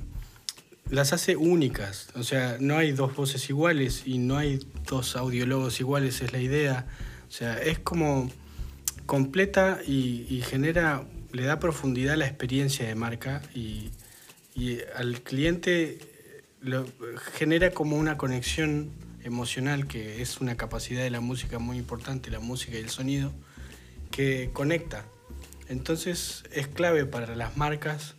las 0.90 1.14
hace 1.14 1.36
únicas, 1.36 2.10
o 2.16 2.24
sea, 2.24 2.58
no 2.60 2.78
hay 2.78 2.92
dos 2.92 3.16
voces 3.16 3.50
iguales 3.50 4.04
y 4.06 4.20
no 4.20 4.38
hay 4.38 4.60
dos 4.86 5.16
audiólogos 5.16 5.80
iguales, 5.80 6.22
es 6.22 6.32
la 6.32 6.40
idea. 6.40 6.86
O 7.28 7.32
sea, 7.32 7.58
es 7.58 7.80
como 7.80 8.30
completa 9.06 9.80
y, 9.86 10.42
genera, 10.48 11.06
le 11.32 11.44
da 11.44 11.60
profundidad 11.60 12.14
a 12.14 12.18
la 12.18 12.28
experiencia 12.28 12.88
de 12.88 12.96
marca 12.96 13.42
y, 13.54 13.92
al 14.96 15.22
cliente 15.22 16.00
genera 17.34 17.72
como 17.72 17.98
una 17.98 18.18
conexión 18.18 18.92
emocional 19.24 19.88
que 19.88 20.22
es 20.22 20.40
una 20.40 20.56
capacidad 20.56 21.02
de 21.02 21.10
la 21.10 21.20
música 21.20 21.60
muy 21.60 21.78
importante, 21.78 22.30
la 22.30 22.40
música 22.40 22.78
y 22.78 22.82
el 22.82 22.90
sonido, 22.90 23.32
que 24.12 24.50
conecta. 24.54 25.06
Entonces 25.68 26.44
es 26.52 26.68
clave 26.68 27.06
para 27.06 27.36
las 27.36 27.58
marcas 27.58 28.16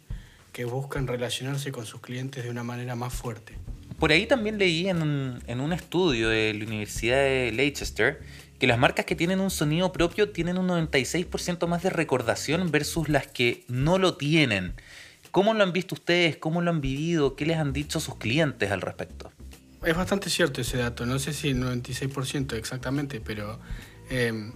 que 0.52 0.64
buscan 0.64 1.06
relacionarse 1.06 1.70
con 1.70 1.86
sus 1.86 2.00
clientes 2.00 2.44
de 2.44 2.50
una 2.50 2.64
manera 2.64 2.96
más 2.96 3.12
fuerte. 3.12 3.54
Por 3.98 4.10
ahí 4.10 4.26
también 4.26 4.58
leí 4.58 4.88
en 4.88 5.00
un, 5.00 5.42
en 5.46 5.60
un 5.60 5.72
estudio 5.72 6.28
de 6.28 6.52
la 6.54 6.64
Universidad 6.64 7.16
de 7.16 7.52
Leicester 7.52 8.20
que 8.58 8.66
las 8.66 8.78
marcas 8.78 9.04
que 9.04 9.14
tienen 9.14 9.40
un 9.40 9.50
sonido 9.50 9.92
propio 9.92 10.30
tienen 10.30 10.58
un 10.58 10.68
96% 10.68 11.66
más 11.66 11.82
de 11.82 11.90
recordación 11.90 12.70
versus 12.70 13.08
las 13.08 13.26
que 13.26 13.64
no 13.68 13.98
lo 13.98 14.16
tienen. 14.16 14.74
¿Cómo 15.36 15.52
lo 15.52 15.64
han 15.64 15.72
visto 15.74 15.94
ustedes? 15.94 16.38
¿Cómo 16.38 16.62
lo 16.62 16.70
han 16.70 16.80
vivido? 16.80 17.36
¿Qué 17.36 17.44
les 17.44 17.58
han 17.58 17.74
dicho 17.74 18.00
sus 18.00 18.14
clientes 18.14 18.70
al 18.70 18.80
respecto? 18.80 19.30
Es 19.84 19.94
bastante 19.94 20.30
cierto 20.30 20.62
ese 20.62 20.78
dato, 20.78 21.04
no 21.04 21.18
sé 21.18 21.34
si 21.34 21.50
el 21.50 21.62
96% 21.62 22.54
exactamente, 22.54 23.20
pero 23.20 23.60
eh, 24.08 24.50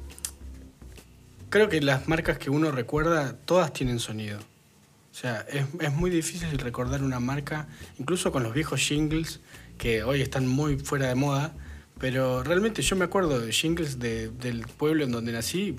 creo 1.51 1.69
que 1.69 1.83
las 1.83 2.09
marcas 2.09 2.39
que 2.39 2.49
uno 2.49 2.71
recuerda, 2.71 3.37
todas 3.45 3.75
tienen 3.75 3.99
sonido. 3.99 4.39
O 4.39 5.15
sea, 5.15 5.45
es, 5.51 5.67
es 5.83 5.93
muy 5.93 6.09
difícil 6.09 6.57
recordar 6.57 7.03
una 7.03 7.21
marca, 7.21 7.69
incluso 7.99 8.33
con 8.33 8.43
los 8.43 8.55
viejos 8.55 8.81
jingles, 8.81 9.41
que 9.77 10.03
hoy 10.03 10.23
están 10.23 10.47
muy 10.47 10.79
fuera 10.79 11.09
de 11.09 11.15
moda, 11.15 11.53
pero 12.01 12.43
realmente 12.43 12.81
yo 12.81 12.97
me 12.97 13.05
acuerdo 13.05 13.39
de 13.39 13.53
jingles 13.53 13.99
de, 13.99 14.31
del 14.31 14.63
pueblo 14.63 15.05
en 15.05 15.13
donde 15.13 15.33
nací, 15.33 15.77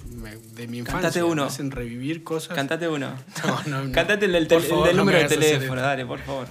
de 0.54 0.68
mi 0.68 0.78
infancia. 0.78 1.02
Cantate 1.02 1.24
uno. 1.24 1.42
Me 1.42 1.48
hacen 1.48 1.72
revivir 1.72 2.24
cosas. 2.24 2.56
Cantate 2.56 2.88
uno. 2.88 3.16
No, 3.46 3.64
no, 3.66 3.86
no. 3.86 3.92
Cantate 3.92 4.26
el 4.26 4.48
del, 4.48 4.96
número 4.96 5.18
de 5.18 5.26
teléfono, 5.26 5.82
dale, 5.82 6.06
por 6.06 6.20
favor. 6.20 6.48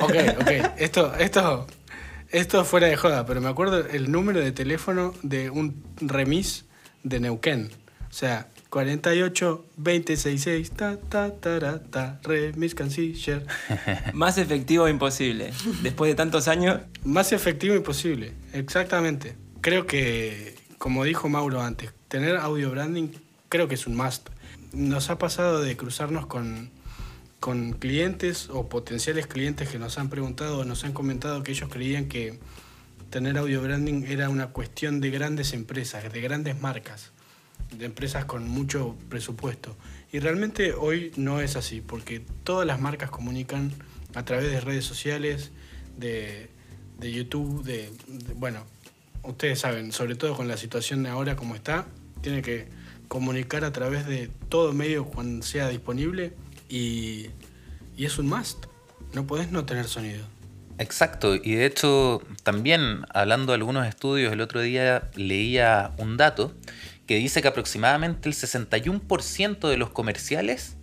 Ok, 0.00 0.14
ok. 0.40 0.50
Esto, 0.76 1.14
esto, 1.14 1.68
esto 2.30 2.64
fuera 2.64 2.88
de 2.88 2.96
joda, 2.96 3.24
pero 3.24 3.40
me 3.40 3.48
acuerdo 3.48 3.78
el 3.86 4.10
número 4.10 4.40
de 4.40 4.50
teléfono 4.50 5.14
de 5.22 5.50
un 5.50 5.80
remis 6.00 6.64
de 7.04 7.20
Neuquén. 7.20 7.70
O 8.10 8.12
sea, 8.12 8.48
48 8.74 9.66
2066 9.76 10.70
ta 10.72 10.96
ta 10.96 11.30
ta 11.30 11.78
ta 11.78 12.18
remis 12.24 12.74
canciller. 12.74 13.46
Más 14.14 14.36
efectivo 14.36 14.88
imposible. 14.88 15.52
Después 15.84 16.10
de 16.10 16.16
tantos 16.16 16.48
años. 16.48 16.80
Más 17.04 17.30
efectivo 17.30 17.76
imposible, 17.76 18.32
exactamente. 18.52 19.36
Creo 19.60 19.86
que, 19.86 20.56
como 20.78 21.04
dijo 21.04 21.28
Mauro 21.28 21.62
antes, 21.62 21.92
tener 22.08 22.36
audio 22.36 22.72
branding 22.72 23.10
creo 23.48 23.68
que 23.68 23.76
es 23.76 23.86
un 23.86 23.94
must. 23.94 24.30
Nos 24.72 25.08
ha 25.08 25.18
pasado 25.18 25.62
de 25.62 25.76
cruzarnos 25.76 26.26
con, 26.26 26.70
con 27.38 27.74
clientes 27.74 28.48
o 28.50 28.68
potenciales 28.68 29.28
clientes 29.28 29.68
que 29.68 29.78
nos 29.78 29.98
han 29.98 30.10
preguntado 30.10 30.58
o 30.58 30.64
nos 30.64 30.82
han 30.82 30.92
comentado 30.92 31.44
que 31.44 31.52
ellos 31.52 31.70
creían 31.70 32.06
que 32.08 32.40
tener 33.10 33.38
audio 33.38 33.62
branding 33.62 34.02
era 34.08 34.30
una 34.30 34.48
cuestión 34.48 35.00
de 35.00 35.10
grandes 35.10 35.52
empresas, 35.52 36.12
de 36.12 36.20
grandes 36.20 36.60
marcas 36.60 37.13
de 37.78 37.86
empresas 37.86 38.24
con 38.24 38.48
mucho 38.48 38.96
presupuesto. 39.08 39.76
Y 40.12 40.18
realmente 40.20 40.72
hoy 40.72 41.12
no 41.16 41.40
es 41.40 41.56
así, 41.56 41.80
porque 41.80 42.22
todas 42.44 42.66
las 42.66 42.80
marcas 42.80 43.10
comunican 43.10 43.72
a 44.14 44.24
través 44.24 44.50
de 44.50 44.60
redes 44.60 44.84
sociales, 44.84 45.50
de, 45.96 46.48
YouTube, 47.00 47.64
de, 47.64 47.90
bueno, 48.36 48.64
ustedes 49.22 49.58
saben, 49.58 49.92
sobre 49.92 50.14
todo 50.14 50.36
con 50.36 50.48
la 50.48 50.56
situación 50.56 51.02
de 51.02 51.10
ahora 51.10 51.36
como 51.36 51.54
está, 51.54 51.86
tiene 52.20 52.42
que 52.42 52.68
comunicar 53.08 53.64
a 53.64 53.72
través 53.72 54.06
de 54.06 54.30
todo 54.48 54.72
medio 54.72 55.04
cuando 55.04 55.44
sea 55.44 55.68
disponible 55.68 56.32
y, 56.68 57.26
y 57.96 58.04
es 58.04 58.18
un 58.18 58.28
must. 58.28 58.66
No 59.12 59.26
podés 59.26 59.50
no 59.50 59.64
tener 59.64 59.86
sonido. 59.86 60.24
Exacto, 60.78 61.36
y 61.36 61.54
de 61.54 61.66
hecho 61.66 62.20
también 62.42 63.04
hablando 63.12 63.52
de 63.52 63.56
algunos 63.56 63.86
estudios, 63.86 64.32
el 64.32 64.40
otro 64.40 64.60
día 64.60 65.08
leía 65.14 65.92
un 65.98 66.16
dato 66.16 66.52
que 67.06 67.16
dice 67.16 67.42
que 67.42 67.48
aproximadamente 67.48 68.28
el 68.28 68.34
61% 68.34 69.68
de 69.68 69.76
los 69.76 69.90
comerciales 69.90 70.76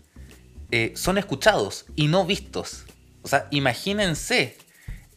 eh, 0.72 0.94
son 0.96 1.18
escuchados 1.18 1.86
y 1.96 2.08
no 2.08 2.26
vistos. 2.26 2.86
O 3.24 3.28
sea, 3.28 3.48
imagínense 3.52 4.58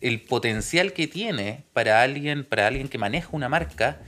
el 0.00 0.20
potencial 0.20 0.92
que 0.92 1.06
tiene 1.06 1.64
para 1.73 2.02
alguien, 2.02 2.44
para 2.44 2.66
alguien 2.66 2.88
que 2.88 2.99
maneja 2.99 3.28
una 3.32 3.49
marca, 3.49 4.00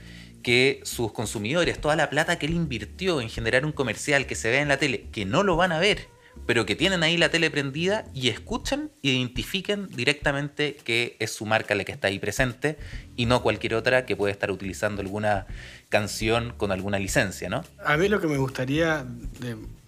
que 0.43 0.81
sus 0.83 1.11
consumidores, 1.11 1.79
toda 1.81 1.95
la 1.95 2.09
plata 2.09 2.37
que 2.37 2.45
él 2.45 2.53
invirtió 2.53 3.21
en 3.21 3.29
generar 3.29 3.65
un 3.65 3.71
comercial 3.71 4.25
que 4.25 4.35
se 4.35 4.49
vea 4.49 4.61
en 4.61 4.67
la 4.67 4.77
tele, 4.77 5.07
que 5.11 5.25
no 5.25 5.43
lo 5.43 5.55
van 5.55 5.71
a 5.71 5.79
ver, 5.79 6.07
pero 6.45 6.65
que 6.65 6.75
tienen 6.75 7.03
ahí 7.03 7.17
la 7.17 7.29
tele 7.29 7.49
prendida 7.49 8.05
y 8.13 8.29
escuchan, 8.29 8.91
identifiquen 9.01 9.87
directamente 9.87 10.75
que 10.75 11.15
es 11.19 11.31
su 11.31 11.45
marca 11.45 11.75
la 11.75 11.83
que 11.83 11.91
está 11.91 12.07
ahí 12.07 12.19
presente 12.19 12.77
y 13.15 13.25
no 13.25 13.41
cualquier 13.41 13.75
otra 13.75 14.05
que 14.05 14.15
puede 14.15 14.31
estar 14.31 14.51
utilizando 14.51 15.01
alguna 15.01 15.47
canción 15.89 16.53
con 16.57 16.71
alguna 16.71 16.99
licencia, 16.99 17.49
¿no? 17.49 17.63
A 17.83 17.97
mí 17.97 18.07
lo 18.07 18.21
que 18.21 18.27
me 18.27 18.37
gustaría 18.37 19.05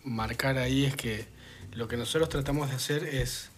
marcar 0.03 0.57
ahí 0.57 0.85
es 0.85 0.95
que 0.95 1.25
lo 1.73 1.87
que 1.87 1.97
nosotros 1.97 2.29
tratamos 2.29 2.69
de 2.69 2.75
hacer 2.75 3.03
es 3.03 3.49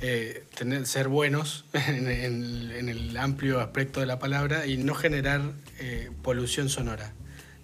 eh, 0.00 0.44
ser 0.84 1.08
buenos 1.08 1.64
en, 1.72 2.08
el 2.88 3.16
amplio 3.16 3.60
aspecto 3.60 4.00
de 4.00 4.06
la 4.06 4.18
palabra 4.18 4.66
y 4.66 4.76
no 4.76 4.94
generar 4.94 5.42
eh, 5.78 6.10
polución 6.22 6.68
sonora. 6.68 7.12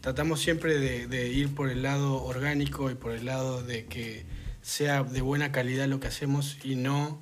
Tratamos 0.01 0.41
siempre 0.41 0.79
de 0.79 1.29
ir 1.29 1.53
por 1.53 1.69
el 1.69 1.83
lado 1.83 2.23
orgánico 2.23 2.93
y 2.93 2.95
por 2.95 3.11
el 3.11 3.25
lado 3.25 3.65
de 3.65 3.87
que 3.87 4.25
sea 4.67 5.05
de 5.05 5.21
buena 5.21 5.53
calidad 5.53 5.87
lo 5.87 6.01
que 6.01 6.09
hacemos 6.09 6.59
y 6.65 6.75
no, 6.75 7.21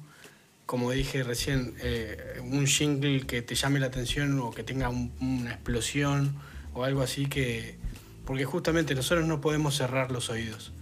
como 0.65 0.93
dije 0.93 1.23
recién, 1.23 1.75
eh, 1.83 2.41
un 2.43 2.67
jingle 2.67 3.27
que 3.27 3.43
te 3.43 3.55
llame 3.55 3.81
la 3.81 3.87
atención 3.87 4.41
o 4.41 4.51
que 4.51 4.63
tenga 4.63 4.89
una 4.89 5.51
explosión 5.51 6.35
o 6.73 6.85
algo 6.85 7.03
así 7.03 7.27
que... 7.27 7.77
Porque 8.25 8.47
justamente 8.47 8.95
nosotros 8.95 9.29
no 9.29 9.43
podemos 9.43 9.77
cerrar 9.77 10.11
los 10.11 10.31
oídos. 10.31 10.73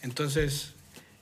Entonces, 0.00 0.72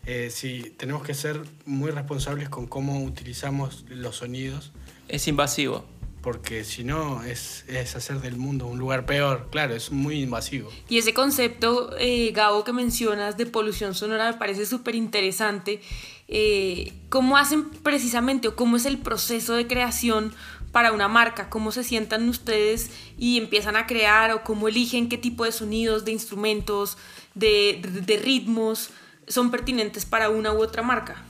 eh, 0.07 0.29
sí, 0.31 0.73
tenemos 0.77 1.03
que 1.03 1.15
ser 1.15 1.43
muy 1.67 1.91
responsables 1.91 2.49
con 2.49 2.69
cómo 2.69 3.03
utilizamos 3.03 3.85
los 3.89 4.19
sonidos. 4.19 4.71
Es 5.09 5.27
invasivo 5.27 5.85
porque 6.25 6.65
si 6.65 6.85
no 6.85 7.23
es, 7.23 7.67
hacer 7.95 8.21
del 8.23 8.37
mundo 8.37 8.67
un 8.67 8.79
lugar 8.79 9.05
peor, 9.05 9.49
claro, 9.51 9.75
es 9.75 9.93
muy 9.93 10.23
invasivo. 10.23 10.71
Y 10.89 10.97
ese 10.97 11.13
concepto, 11.13 11.95
eh, 11.99 12.33
Gabo, 12.33 12.65
que 12.65 12.73
mencionas 12.73 13.37
de 13.37 13.45
polución 13.45 13.95
sonora 13.95 14.33
me 14.33 14.39
parece 14.39 14.65
súper 14.65 14.95
interesante. 14.95 15.83
Eh, 16.27 16.95
¿Cómo 17.11 17.37
hacen 17.37 17.69
precisamente 17.69 18.49
o 18.49 18.57
cómo 18.57 18.79
es 18.79 18.87
el 18.87 18.97
proceso 18.97 19.53
de 19.53 19.67
creación 19.67 20.33
para 20.73 20.93
una 20.93 21.09
marca? 21.09 21.51
¿Cómo 21.51 21.73
se 21.73 21.85
sientan 21.85 22.27
ustedes 22.27 22.91
y 23.19 23.37
empiezan 23.37 23.77
a 23.77 23.87
crear 23.87 24.31
o 24.33 24.45
cómo 24.45 24.69
eligen 24.69 25.11
qué 25.11 25.19
tipo 25.19 25.45
de 25.45 25.53
sonidos, 25.53 26.07
de 26.07 26.13
instrumentos, 26.13 26.97
de, 27.35 27.83
de 27.83 28.17
ritmos 28.17 28.89
son 29.29 29.51
pertinentes 29.51 30.07
para 30.07 30.31
una 30.31 30.55
u 30.55 30.63
otra 30.63 30.83
marca? 30.83 31.23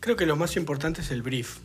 Creo 0.00 0.16
que 0.16 0.26
lo 0.26 0.36
más 0.36 0.56
importante 0.56 1.00
es 1.00 1.10
el 1.10 1.22
brief 1.22 1.56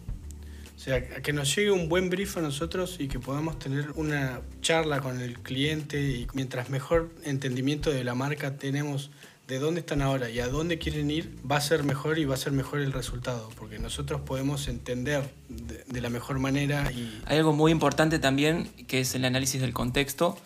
o 0.78 0.80
sea, 0.80 1.04
que 1.04 1.34
nos 1.34 1.56
llegue 1.56 1.72
un 1.72 1.90
buen 1.90 2.12
brief 2.12 2.38
a 2.38 2.42
nosotros 2.42 2.98
y 3.00 3.08
que 3.08 3.20
podamos 3.20 3.58
tener 3.58 3.90
una 3.96 4.42
charla 4.62 5.02
con 5.02 5.20
el 5.20 5.40
cliente 5.40 6.00
y 6.00 6.28
mientras 6.34 6.70
mejor 6.70 7.10
entendimiento 7.24 7.90
de 7.90 8.04
la 8.04 8.14
marca 8.14 8.58
tenemos 8.58 9.10
de 9.48 9.58
dónde 9.58 9.80
están 9.80 10.04
ahora 10.04 10.30
y 10.30 10.40
a 10.40 10.50
dónde 10.50 10.78
quieren 10.78 11.10
ir, 11.10 11.36
va 11.50 11.56
a 11.56 11.62
ser 11.62 11.84
mejor 11.84 12.20
y 12.20 12.26
va 12.26 12.36
a 12.36 12.38
ser 12.38 12.54
mejor 12.54 12.82
el 12.82 12.92
resultado, 12.92 13.50
porque 13.58 13.80
nosotros 13.80 14.22
podemos 14.22 14.68
entender 14.68 15.24
de, 15.50 16.00
la 16.00 16.12
mejor 16.12 16.38
manera. 16.38 16.92
Y... 16.92 17.24
Hay 17.26 17.38
algo 17.38 17.54
muy 17.54 17.72
importante 17.72 18.20
también, 18.20 18.70
que 18.88 19.00
es 19.00 19.16
el 19.16 19.26
análisis 19.26 19.60
del 19.60 19.74
contexto, 19.74 20.38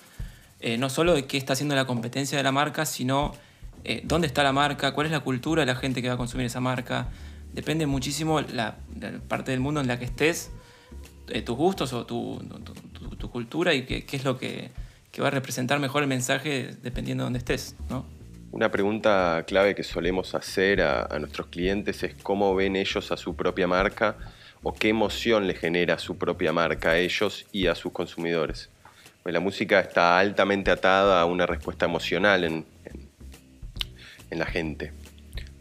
eh, 0.62 0.78
no 0.78 0.90
solo 0.90 1.14
de 1.14 1.26
qué 1.26 1.38
está 1.38 1.54
haciendo 1.54 1.76
la 1.76 1.86
competencia 1.86 2.38
de 2.38 2.44
la 2.44 2.54
marca, 2.54 2.86
sino 2.86 3.34
eh, 3.84 4.02
dónde 4.06 4.28
está 4.28 4.44
la 4.44 4.54
marca, 4.54 4.94
cuál 4.94 5.08
es 5.08 5.12
la 5.12 5.22
cultura 5.22 5.64
de 5.64 5.66
la 5.66 5.76
gente 5.76 6.02
que 6.02 6.08
va 6.08 6.14
a 6.14 6.18
consumir 6.18 6.46
esa 6.46 6.62
marca. 6.62 7.10
Depende 7.53 7.86
muchísimo 7.86 8.41
la, 8.41 8.77
parte 9.27 9.51
del 9.51 9.60
mundo 9.60 9.81
en 9.81 9.88
la 9.88 10.00
que 10.00 10.05
estés, 10.05 10.51
eh, 11.27 11.41
tus 11.41 11.55
gustos 11.58 11.93
o 11.93 12.05
tu, 12.05 12.39
cultura 13.31 13.74
y 13.74 13.84
qué, 13.84 14.05
es 14.12 14.24
lo 14.25 14.38
que, 14.38 14.72
que, 15.12 15.22
va 15.22 15.27
a 15.27 15.31
representar 15.31 15.79
mejor 15.79 16.01
el 16.01 16.10
mensaje 16.10 16.75
dependiendo 16.81 17.24
de 17.24 17.25
dónde 17.25 17.39
estés. 17.39 17.75
¿no? 17.89 18.05
Una 18.51 18.70
pregunta 18.70 19.46
clave 19.48 19.75
que 19.75 19.84
solemos 19.84 20.36
hacer 20.36 20.81
a, 20.81 21.08
nuestros 21.20 21.48
clientes 21.48 22.03
es 22.03 22.15
cómo 22.15 22.53
ven 22.53 22.75
ellos 22.75 23.12
a 23.12 23.17
su 23.17 23.34
propia 23.34 23.65
marca 23.65 24.17
o 24.62 24.74
qué 24.74 24.89
emoción 24.89 25.48
le 25.48 25.53
genera 25.53 25.98
su 25.98 26.17
propia 26.17 26.51
marca 26.51 26.91
a 26.91 26.98
ellos 26.98 27.46
y 27.53 27.67
a 27.67 27.75
sus 27.75 27.93
consumidores. 27.93 28.70
Pues 29.24 29.31
la 29.34 29.39
música 29.39 29.79
está 29.79 30.20
altamente 30.20 30.70
atada 30.70 31.22
a 31.22 31.25
una 31.25 31.46
respuesta 31.46 31.86
emocional 31.86 32.43
en, 32.43 32.65
en 34.29 34.39
la 34.39 34.46
gente. 34.46 34.91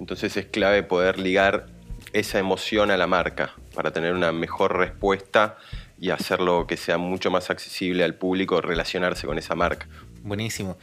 Entonces 0.01 0.37
es 0.37 0.47
clave 0.47 0.83
poder 0.83 1.19
ligar 1.19 1.67
esa 2.13 2.39
emoción 2.39 2.91
a 2.91 2.97
la 2.97 3.07
marca 3.07 3.55
para 3.75 3.93
tener 3.93 4.15
una 4.15 4.33
mejor 4.33 4.77
respuesta 4.77 5.57
y 5.99 6.11
hacerlo 6.11 6.67
que 6.67 6.77
sea 6.77 6.99
mucho 6.99 7.31
más 7.31 7.51
accesible 7.51 8.05
al 8.05 8.15
público 8.15 8.61
relacionarse 8.61 9.27
con 9.27 9.39
esa 9.39 9.55
marca. 9.55 9.87
Buenísimo. 10.23 10.79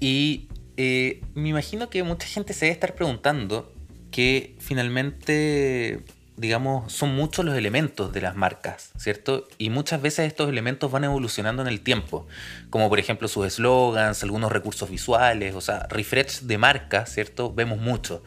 Y 0.00 0.48
eh, 0.76 1.22
me 1.34 1.50
imagino 1.50 1.90
que 1.90 2.02
mucha 2.02 2.26
gente 2.26 2.52
se 2.54 2.66
debe 2.66 2.72
estar 2.72 2.94
preguntando 2.94 3.72
que 4.10 4.56
finalmente, 4.58 6.04
digamos, 6.36 6.92
son 6.92 7.14
muchos 7.14 7.44
los 7.44 7.56
elementos 7.56 8.12
de 8.12 8.20
las 8.22 8.36
marcas, 8.36 8.92
¿cierto? 8.96 9.48
Y 9.58 9.70
muchas 9.70 10.00
veces 10.00 10.26
estos 10.26 10.48
elementos 10.48 10.90
van 10.90 11.04
evolucionando 11.04 11.62
en 11.62 11.68
el 11.68 11.80
tiempo, 11.80 12.26
como 12.70 12.88
por 12.88 12.98
ejemplo 12.98 13.28
sus 13.28 13.46
eslogans, 13.46 14.22
algunos 14.22 14.50
recursos 14.50 14.88
visuales, 14.88 15.54
o 15.54 15.60
sea, 15.60 15.86
refresh 15.88 16.40
de 16.42 16.58
marca, 16.58 17.06
¿cierto? 17.06 17.52
Vemos 17.52 17.78
mucho. 17.80 18.22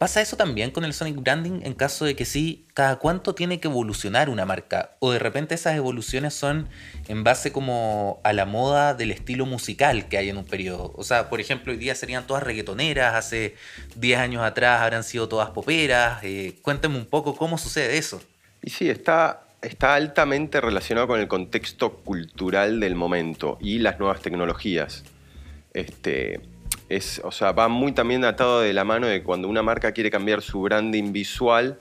¿Pasa 0.00 0.22
eso 0.22 0.38
también 0.38 0.70
con 0.70 0.86
el 0.86 0.94
Sonic 0.94 1.16
Branding 1.16 1.60
en 1.62 1.74
caso 1.74 2.06
de 2.06 2.16
que 2.16 2.24
sí, 2.24 2.64
cada 2.72 2.96
cuánto 2.96 3.34
tiene 3.34 3.60
que 3.60 3.68
evolucionar 3.68 4.30
una 4.30 4.46
marca? 4.46 4.96
O 4.98 5.12
de 5.12 5.18
repente 5.18 5.54
esas 5.54 5.76
evoluciones 5.76 6.32
son 6.32 6.70
en 7.06 7.22
base 7.22 7.52
como 7.52 8.18
a 8.24 8.32
la 8.32 8.46
moda 8.46 8.94
del 8.94 9.10
estilo 9.10 9.44
musical 9.44 10.08
que 10.08 10.16
hay 10.16 10.30
en 10.30 10.38
un 10.38 10.46
periodo. 10.46 10.94
O 10.96 11.04
sea, 11.04 11.28
por 11.28 11.38
ejemplo, 11.38 11.70
hoy 11.70 11.78
día 11.78 11.94
serían 11.94 12.26
todas 12.26 12.42
reggaetoneras, 12.42 13.14
hace 13.14 13.56
10 13.96 14.20
años 14.20 14.42
atrás 14.42 14.80
habrán 14.80 15.04
sido 15.04 15.28
todas 15.28 15.50
poperas. 15.50 16.24
Eh, 16.24 16.56
un 16.64 17.04
poco 17.04 17.36
cómo 17.36 17.58
sucede 17.58 17.98
eso. 17.98 18.22
Y 18.62 18.70
sí, 18.70 18.88
está, 18.88 19.42
está 19.60 19.96
altamente 19.96 20.62
relacionado 20.62 21.08
con 21.08 21.20
el 21.20 21.28
contexto 21.28 21.96
cultural 21.96 22.80
del 22.80 22.94
momento 22.94 23.58
y 23.60 23.80
las 23.80 23.98
nuevas 23.98 24.22
tecnologías. 24.22 25.04
Este, 25.74 26.40
es, 26.90 27.20
o 27.24 27.30
sea, 27.30 27.52
va 27.52 27.68
muy 27.68 27.92
también 27.92 28.24
atado 28.24 28.60
de 28.60 28.72
la 28.72 28.84
mano 28.84 29.06
de 29.06 29.22
cuando 29.22 29.48
una 29.48 29.62
marca 29.62 29.92
quiere 29.92 30.10
cambiar 30.10 30.42
su 30.42 30.60
branding 30.60 31.12
visual, 31.12 31.78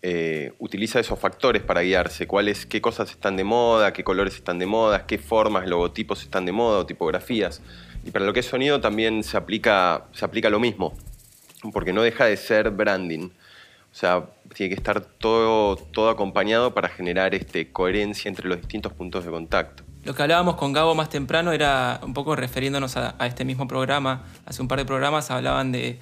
eh, 0.00 0.54
utiliza 0.58 0.98
esos 0.98 1.18
factores 1.18 1.62
para 1.62 1.82
guiarse, 1.82 2.26
cuáles, 2.26 2.64
qué 2.64 2.80
cosas 2.80 3.10
están 3.10 3.36
de 3.36 3.44
moda, 3.44 3.92
qué 3.92 4.02
colores 4.02 4.36
están 4.36 4.58
de 4.58 4.64
moda, 4.64 5.06
qué 5.06 5.18
formas, 5.18 5.68
logotipos 5.68 6.22
están 6.22 6.46
de 6.46 6.52
moda 6.52 6.86
tipografías. 6.86 7.60
Y 8.06 8.10
para 8.10 8.24
lo 8.24 8.32
que 8.32 8.40
es 8.40 8.46
sonido 8.46 8.80
también 8.80 9.22
se 9.22 9.36
aplica, 9.36 10.06
se 10.12 10.24
aplica 10.24 10.48
lo 10.48 10.60
mismo, 10.60 10.96
porque 11.74 11.92
no 11.92 12.02
deja 12.02 12.24
de 12.24 12.38
ser 12.38 12.70
branding. 12.70 13.28
O 13.92 13.94
sea, 13.94 14.30
tiene 14.54 14.70
que 14.70 14.76
estar 14.76 15.02
todo, 15.02 15.76
todo 15.76 16.08
acompañado 16.08 16.72
para 16.72 16.88
generar 16.88 17.34
este, 17.34 17.70
coherencia 17.70 18.30
entre 18.30 18.48
los 18.48 18.58
distintos 18.58 18.94
puntos 18.94 19.26
de 19.26 19.30
contacto. 19.30 19.87
Lo 20.08 20.14
que 20.14 20.22
hablábamos 20.22 20.54
con 20.54 20.72
Gabo 20.72 20.94
más 20.94 21.10
temprano 21.10 21.52
era 21.52 22.00
un 22.02 22.14
poco 22.14 22.34
refiriéndonos 22.34 22.96
a, 22.96 23.14
este 23.26 23.44
mismo 23.44 23.68
programa. 23.68 24.24
Hace 24.46 24.62
un 24.62 24.66
par 24.66 24.78
de 24.78 24.86
programas 24.86 25.30
hablaban 25.30 25.70
de, 25.70 26.00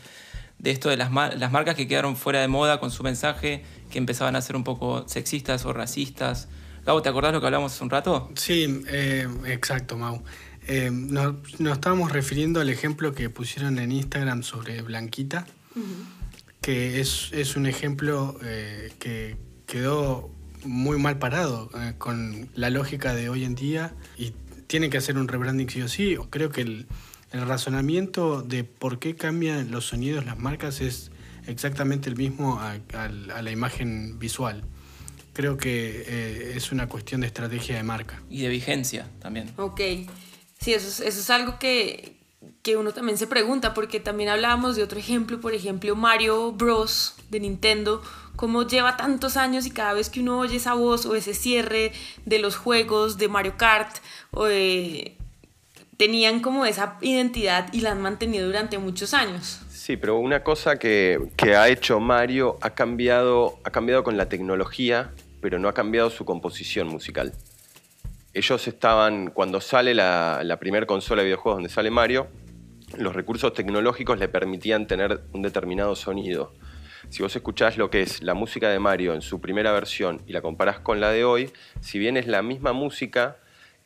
esto 0.63 0.91
de 0.91 0.97
las, 0.97 1.11
las, 1.13 1.51
marcas 1.51 1.75
que 1.75 1.89
quedaron 1.89 2.15
fuera 2.15 2.41
de 2.41 2.47
moda 2.47 2.79
con 2.79 2.93
su 2.93 3.03
mensaje, 3.03 3.65
que 3.91 3.99
empezaban 3.99 4.37
a 4.37 4.43
ser 4.43 4.55
un 4.55 4.63
poco 4.63 5.09
sexistas 5.09 5.65
o 5.65 5.73
racistas. 5.73 6.47
Gabo, 6.85 7.03
¿te 7.03 7.09
acordás 7.09 7.33
lo 7.33 7.41
que 7.41 7.47
hablamos 7.47 7.75
hace 7.75 7.83
un 7.83 7.91
rato? 7.91 8.31
Sí, 8.37 8.81
eh, 8.87 9.27
exacto, 9.47 9.97
Mau. 9.99 10.23
Eh, 10.69 10.89
nos, 10.93 11.35
estábamos 11.59 12.13
refiriendo 12.13 12.61
al 12.61 12.69
ejemplo 12.69 13.13
que 13.13 13.29
pusieron 13.29 13.77
en 13.81 13.91
Instagram 13.91 14.45
sobre 14.45 14.83
Blanquita, 14.83 15.49
que 16.61 17.01
es, 17.01 17.31
es, 17.33 17.57
un 17.57 17.67
ejemplo 17.67 18.39
eh, 18.45 18.93
que 19.01 19.37
quedó 19.67 20.31
muy 20.65 20.99
mal 20.99 21.19
parado 21.19 21.71
eh, 21.79 21.95
con 21.99 22.49
la 22.55 22.71
lógica 22.71 23.15
de 23.15 23.29
hoy 23.29 23.45
en 23.45 23.55
día 23.55 23.95
y 24.17 24.33
tiene 24.67 24.91
que 24.91 24.99
hacer 24.99 25.17
un 25.19 25.29
rebranding 25.29 25.69
sí 25.69 25.83
o 25.83 25.89
sí. 25.89 26.17
Creo 26.31 26.51
que 26.51 26.63
el, 26.63 26.87
razonamiento 27.33 28.41
de 28.41 28.65
por 28.65 28.99
qué 28.99 29.15
cambian 29.15 29.71
los 29.71 29.87
sonidos 29.89 30.25
las 30.25 30.39
marcas 30.39 30.81
es 30.81 31.11
exactamente 31.47 32.09
el 32.09 32.17
mismo 32.17 32.61
a, 32.61 32.79
la 33.09 33.51
imagen 33.51 34.19
visual. 34.19 34.65
Creo 35.35 35.59
que 35.59 36.05
eh, 36.07 36.53
es 36.57 36.73
una 36.73 36.89
cuestión 36.89 37.21
de 37.21 37.27
estrategia 37.27 37.77
de 37.77 37.83
marca. 37.83 38.23
Y 38.31 38.41
de 38.41 38.49
vigencia 38.49 39.11
también. 39.19 39.51
Ok. 39.59 39.81
Sí, 40.59 40.73
eso 40.73 40.89
es, 40.89 41.01
eso 41.01 41.21
es 41.21 41.29
algo 41.29 41.59
que, 41.59 42.17
que 42.63 42.79
uno 42.79 42.93
también 42.93 43.19
se 43.19 43.27
pregunta, 43.27 43.75
porque 43.75 44.01
también 44.01 44.31
hablábamos 44.31 44.77
de 44.77 44.83
otro 44.83 44.99
ejemplo, 44.99 45.41
por 45.41 45.53
ejemplo, 45.53 45.95
Mario 45.95 46.53
Bros. 46.53 47.17
de 47.29 47.41
Nintendo 47.41 48.03
cómo 48.37 48.67
lleva 48.67 48.97
tantos 48.97 49.37
años 49.37 49.67
y 49.67 49.71
cada 49.71 49.95
vez 49.95 50.11
que 50.11 50.21
uno 50.21 50.39
oye 50.39 50.57
esa 50.57 50.75
voz 50.75 51.07
o 51.07 51.15
ese 51.15 51.35
cierre 51.35 51.93
de 52.25 52.39
los 52.39 52.57
juegos 52.57 53.19
de 53.19 53.29
Mario 53.29 53.55
Kart 53.57 53.97
tenían 55.97 56.41
como 56.41 56.67
esa 56.67 56.99
identidad 57.01 57.73
y 57.73 57.81
la 57.81 57.93
han 57.93 58.03
mantenido 58.03 58.47
durante 58.47 58.79
muchos 58.79 59.15
años. 59.15 59.61
Sí, 59.71 59.97
pero 59.97 60.19
una 60.19 60.43
cosa 60.43 60.79
que, 60.79 61.19
ha 61.57 61.69
hecho 61.69 62.01
Mario 62.01 62.59
ha 62.61 62.71
cambiado, 62.71 63.59
ha 63.65 63.71
cambiado 63.71 64.05
con 64.05 64.17
la 64.17 64.29
tecnología, 64.29 65.13
pero 65.41 65.59
no 65.59 65.69
ha 65.69 65.73
cambiado 65.73 66.11
su 66.11 66.25
composición 66.25 66.89
musical. 66.89 67.33
Ellos 68.35 68.69
estaban, 68.69 69.31
cuando 69.31 69.61
sale 69.61 69.95
la, 69.95 70.43
la 70.45 70.59
primera 70.59 70.87
consola 70.87 71.23
de 71.23 71.27
videojuegos 71.27 71.59
donde 71.59 71.71
sale 71.71 71.91
Mario, 71.91 72.27
los 72.99 73.15
recursos 73.15 73.55
tecnológicos 73.55 74.19
le 74.19 74.29
permitían 74.29 74.87
tener 74.87 75.23
un 75.33 75.43
determinado 75.43 75.97
sonido 75.97 76.53
si 77.09 77.23
vos 77.23 77.35
escuchás 77.35 77.77
lo 77.77 77.91
que 77.91 78.03
es 78.03 78.23
la 78.23 78.35
música 78.35 78.69
de 78.69 78.79
Mario 78.79 79.15
en 79.15 79.23
su 79.23 79.41
primera 79.41 79.73
versión 79.73 80.23
y 80.27 80.33
la 80.33 80.43
comparás 80.43 80.81
con 80.81 81.01
la 81.01 81.11
de 81.11 81.25
hoy, 81.25 81.51
si 81.81 81.99
bien 81.99 82.17
es 82.17 82.27
la 82.27 82.43
misma 82.43 82.73
música, 82.73 83.39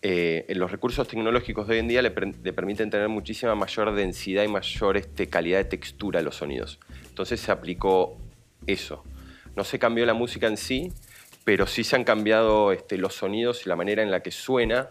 eh, 0.02 0.46
los 0.56 0.70
recursos 0.70 1.06
tecnológicos 1.06 1.66
de 1.68 1.74
hoy 1.74 1.80
en 1.80 1.88
día 1.88 2.00
le, 2.00 2.10
permiten 2.10 2.88
tener 2.90 3.08
muchísima 3.08 3.54
mayor 3.54 3.94
densidad 3.94 4.44
y 4.44 4.48
mayor 4.48 4.96
este, 4.96 5.28
calidad 5.28 5.58
de 5.58 5.64
textura 5.64 6.20
a 6.20 6.22
los 6.22 6.36
sonidos. 6.36 6.78
Entonces 7.08 7.40
se 7.40 7.52
aplicó 7.52 8.16
eso. 8.66 9.04
No 9.56 9.64
se 9.64 9.78
cambió 9.78 10.06
la 10.06 10.14
música 10.14 10.46
en 10.46 10.56
sí, 10.56 10.92
pero 11.44 11.66
sí 11.66 11.84
se 11.84 11.96
han 11.96 12.04
cambiado 12.04 12.72
este, 12.72 12.96
los 12.96 13.14
sonidos 13.14 13.66
y 13.66 13.68
la 13.68 13.76
manera 13.76 14.02
en 14.02 14.10
la 14.10 14.20
que 14.20 14.30
suena 14.30 14.88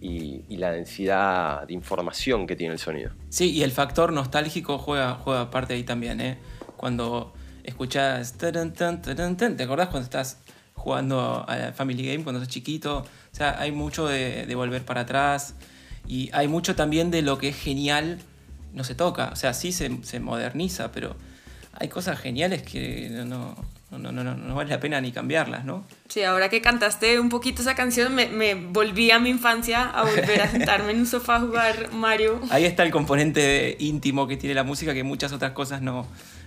y, 0.00 0.56
la 0.56 0.72
densidad 0.72 1.66
de 1.66 1.74
información 1.74 2.46
que 2.46 2.56
tiene 2.56 2.72
el 2.72 2.80
sonido. 2.80 3.12
Sí, 3.28 3.52
y 3.52 3.62
el 3.62 3.70
factor 3.70 4.12
nostálgico 4.12 4.78
juega, 4.78 5.14
juega 5.14 5.50
parte 5.50 5.74
ahí 5.74 5.84
también. 5.84 6.20
¿eh? 6.20 6.38
Cuando 6.76 7.32
escuchás. 7.68 8.34
¿Te 8.34 8.48
acordás 8.48 9.88
cuando 9.88 10.04
estás 10.04 10.38
jugando 10.74 11.44
a 11.48 11.72
Family 11.72 12.06
Game 12.06 12.24
cuando 12.24 12.40
sos 12.40 12.48
chiquito? 12.48 12.98
O 13.32 13.36
sea, 13.36 13.60
hay 13.60 13.72
mucho 13.72 14.06
de, 14.06 14.52
volver 14.54 14.84
para 14.84 15.02
atrás 15.02 15.54
y 16.06 16.30
hay 16.32 16.48
mucho 16.48 16.74
también 16.74 17.10
de 17.10 17.22
lo 17.22 17.38
que 17.38 17.48
es 17.48 17.56
genial 17.56 18.18
no 18.72 18.84
se 18.84 18.94
toca. 18.94 19.30
O 19.32 19.36
sea, 19.36 19.54
sí 19.54 19.72
se, 19.72 20.02
se 20.02 20.20
moderniza, 20.20 20.92
pero 20.92 21.16
hay 21.72 21.88
cosas 21.88 22.18
geniales 22.18 22.62
que 22.62 23.08
no, 23.10 23.56
no, 23.90 24.12
no, 24.12 24.22
no, 24.22 24.54
vale 24.54 24.70
la 24.70 24.80
pena 24.80 25.00
ni 25.00 25.12
cambiarlas, 25.12 25.64
¿no? 25.64 25.84
Sí, 26.08 26.22
ahora 26.22 26.48
que 26.48 26.60
cantaste 26.60 27.18
un 27.18 27.28
poquito 27.28 27.62
esa 27.62 27.74
canción, 27.74 28.14
me, 28.14 28.28
me, 28.28 28.54
volví 28.54 29.10
a 29.10 29.18
mi 29.18 29.30
infancia 29.30 29.84
a 29.84 30.04
volver 30.04 30.42
a 30.42 30.48
sentarme 30.50 30.92
en 30.92 31.00
un 31.00 31.06
sofá 31.06 31.36
a 31.36 31.40
jugar 31.40 31.92
Mario. 31.92 32.40
Ahí 32.50 32.64
está 32.64 32.82
el 32.82 32.90
componente 32.90 33.76
íntimo 33.78 34.26
que 34.26 34.36
tiene 34.36 34.54
la 34.54 34.64
música 34.64 34.92
que 34.92 35.04
muchas 35.04 35.32
otras 35.32 35.52
cosas 35.52 35.80
no, 35.80 36.06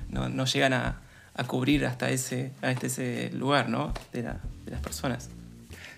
no 0.10 0.46
llegan 0.46 0.74
a, 0.74 1.02
a 1.34 1.44
cubrir 1.46 1.86
hasta 1.86 2.10
ese, 2.10 2.52
a 2.62 2.72
este, 2.72 2.88
ese 2.88 3.30
lugar 3.32 3.70
¿no? 3.70 3.94
de, 4.14 4.24
las 4.24 4.82
personas. 4.82 5.30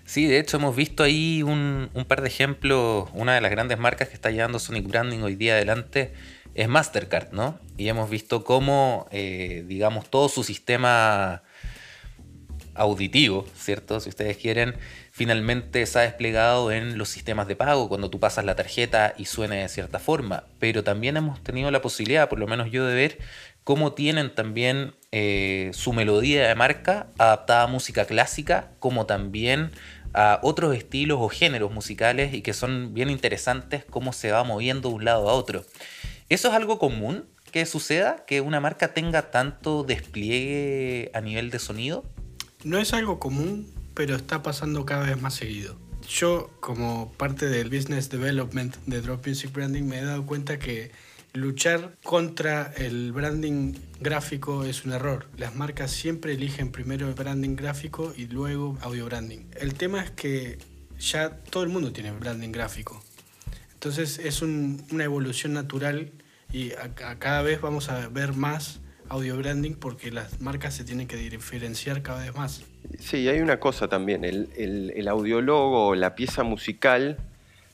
Sí, 0.04 0.26
de 0.26 0.38
hecho 0.38 0.58
hemos 0.58 0.76
visto 0.76 1.02
ahí 1.02 1.42
un, 1.42 1.88
par 2.06 2.20
de 2.20 2.28
ejemplos. 2.28 3.08
Una 3.14 3.34
de 3.34 3.40
las 3.40 3.50
grandes 3.50 3.78
marcas 3.78 4.08
que 4.08 4.14
está 4.14 4.30
llevando 4.30 4.58
Sonic 4.58 4.86
Branding 4.86 5.20
hoy 5.20 5.34
día 5.34 5.54
adelante 5.54 6.12
es 6.54 6.68
Mastercard, 6.68 7.32
¿no? 7.32 7.58
Y 7.76 7.88
hemos 7.88 8.10
visto 8.10 8.44
cómo, 8.44 9.08
eh, 9.10 9.64
digamos, 9.66 10.08
todo 10.10 10.28
su 10.28 10.44
sistema 10.44 11.42
auditivo, 12.74 13.46
¿cierto? 13.56 14.00
Si 14.00 14.08
ustedes 14.08 14.36
quieren, 14.36 14.74
finalmente 15.10 15.86
se 15.86 15.98
ha 15.98 16.02
desplegado 16.02 16.70
en 16.72 16.98
los 16.98 17.08
sistemas 17.08 17.48
de 17.48 17.56
pago, 17.56 17.88
cuando 17.88 18.10
tú 18.10 18.20
pasas 18.20 18.44
la 18.44 18.56
tarjeta 18.56 19.14
y 19.16 19.24
suene 19.26 19.62
de 19.62 19.68
cierta 19.68 19.98
forma. 19.98 20.44
Pero 20.58 20.84
también 20.84 21.16
hemos 21.16 21.42
tenido 21.42 21.70
la 21.70 21.80
posibilidad, 21.80 22.28
por 22.28 22.38
lo 22.38 22.46
menos 22.46 22.70
yo, 22.70 22.86
de 22.86 22.94
ver 22.94 23.18
cómo 23.64 23.92
tienen 23.92 24.34
también 24.34 24.94
eh, 25.16 25.70
su 25.74 25.92
melodía 25.92 26.48
de 26.48 26.56
marca 26.56 27.06
adaptada 27.18 27.62
a 27.62 27.66
música 27.68 28.04
clásica, 28.04 28.72
como 28.80 29.06
también 29.06 29.70
a 30.12 30.40
otros 30.42 30.74
estilos 30.74 31.18
o 31.20 31.28
géneros 31.28 31.72
musicales 31.72 32.34
y 32.34 32.42
que 32.42 32.52
son 32.52 32.94
bien 32.94 33.10
interesantes 33.10 33.84
cómo 33.88 34.12
se 34.12 34.32
va 34.32 34.42
moviendo 34.42 34.88
de 34.88 34.96
un 34.96 35.04
lado 35.04 35.30
a 35.30 35.34
otro. 35.34 35.64
¿Eso 36.28 36.48
es 36.48 36.54
algo 36.54 36.80
común 36.80 37.26
que 37.52 37.64
suceda, 37.64 38.24
que 38.26 38.40
una 38.40 38.58
marca 38.58 38.92
tenga 38.92 39.30
tanto 39.30 39.84
despliegue 39.84 41.12
a 41.14 41.20
nivel 41.20 41.52
de 41.52 41.60
sonido? 41.60 42.04
No 42.64 42.80
es 42.80 42.92
algo 42.92 43.20
común, 43.20 43.72
pero 43.94 44.16
está 44.16 44.42
pasando 44.42 44.84
cada 44.84 45.06
vez 45.06 45.22
más 45.22 45.34
seguido. 45.34 45.78
Yo, 46.08 46.50
como 46.58 47.12
parte 47.12 47.46
del 47.46 47.70
business 47.70 48.10
development 48.10 48.74
de 48.86 49.00
Drop 49.00 49.24
Music 49.24 49.52
Branding, 49.52 49.84
me 49.84 50.00
he 50.00 50.04
dado 50.04 50.26
cuenta 50.26 50.58
que 50.58 50.90
luchar 51.34 51.96
contra 52.04 52.72
el 52.76 53.10
branding 53.10 53.74
gráfico 54.00 54.64
es 54.64 54.84
un 54.84 54.92
error. 54.92 55.26
Las 55.36 55.56
marcas 55.56 55.90
siempre 55.90 56.32
eligen 56.32 56.70
primero 56.70 57.08
el 57.08 57.14
branding 57.14 57.56
gráfico 57.56 58.14
y 58.16 58.26
luego 58.28 58.78
audio 58.82 59.04
branding. 59.06 59.40
El 59.60 59.74
tema 59.74 60.02
es 60.02 60.12
que 60.12 60.58
ya 60.98 61.30
todo 61.30 61.64
el 61.64 61.70
mundo 61.70 61.92
tiene 61.92 62.12
branding 62.12 62.52
gráfico. 62.52 63.02
Entonces 63.72 64.20
es 64.20 64.42
una 64.42 65.04
evolución 65.04 65.54
natural 65.54 66.12
y 66.52 66.70
cada 67.18 67.42
vez 67.42 67.60
vamos 67.60 67.88
a 67.88 68.08
ver 68.08 68.32
más 68.34 68.80
audio 69.08 69.36
branding 69.36 69.74
porque 69.74 70.12
las 70.12 70.40
marcas 70.40 70.74
se 70.74 70.84
tienen 70.84 71.08
que 71.08 71.16
diferenciar 71.16 72.02
cada 72.02 72.22
vez 72.22 72.34
más. 72.34 72.62
Sí, 73.00 73.28
hay 73.28 73.40
una 73.40 73.58
cosa 73.58 73.88
también, 73.88 74.24
el, 74.24 74.50
el, 74.56 74.92
el 74.94 75.08
audiólogo, 75.08 75.96
la 75.96 76.14
pieza 76.14 76.44
musical, 76.44 77.18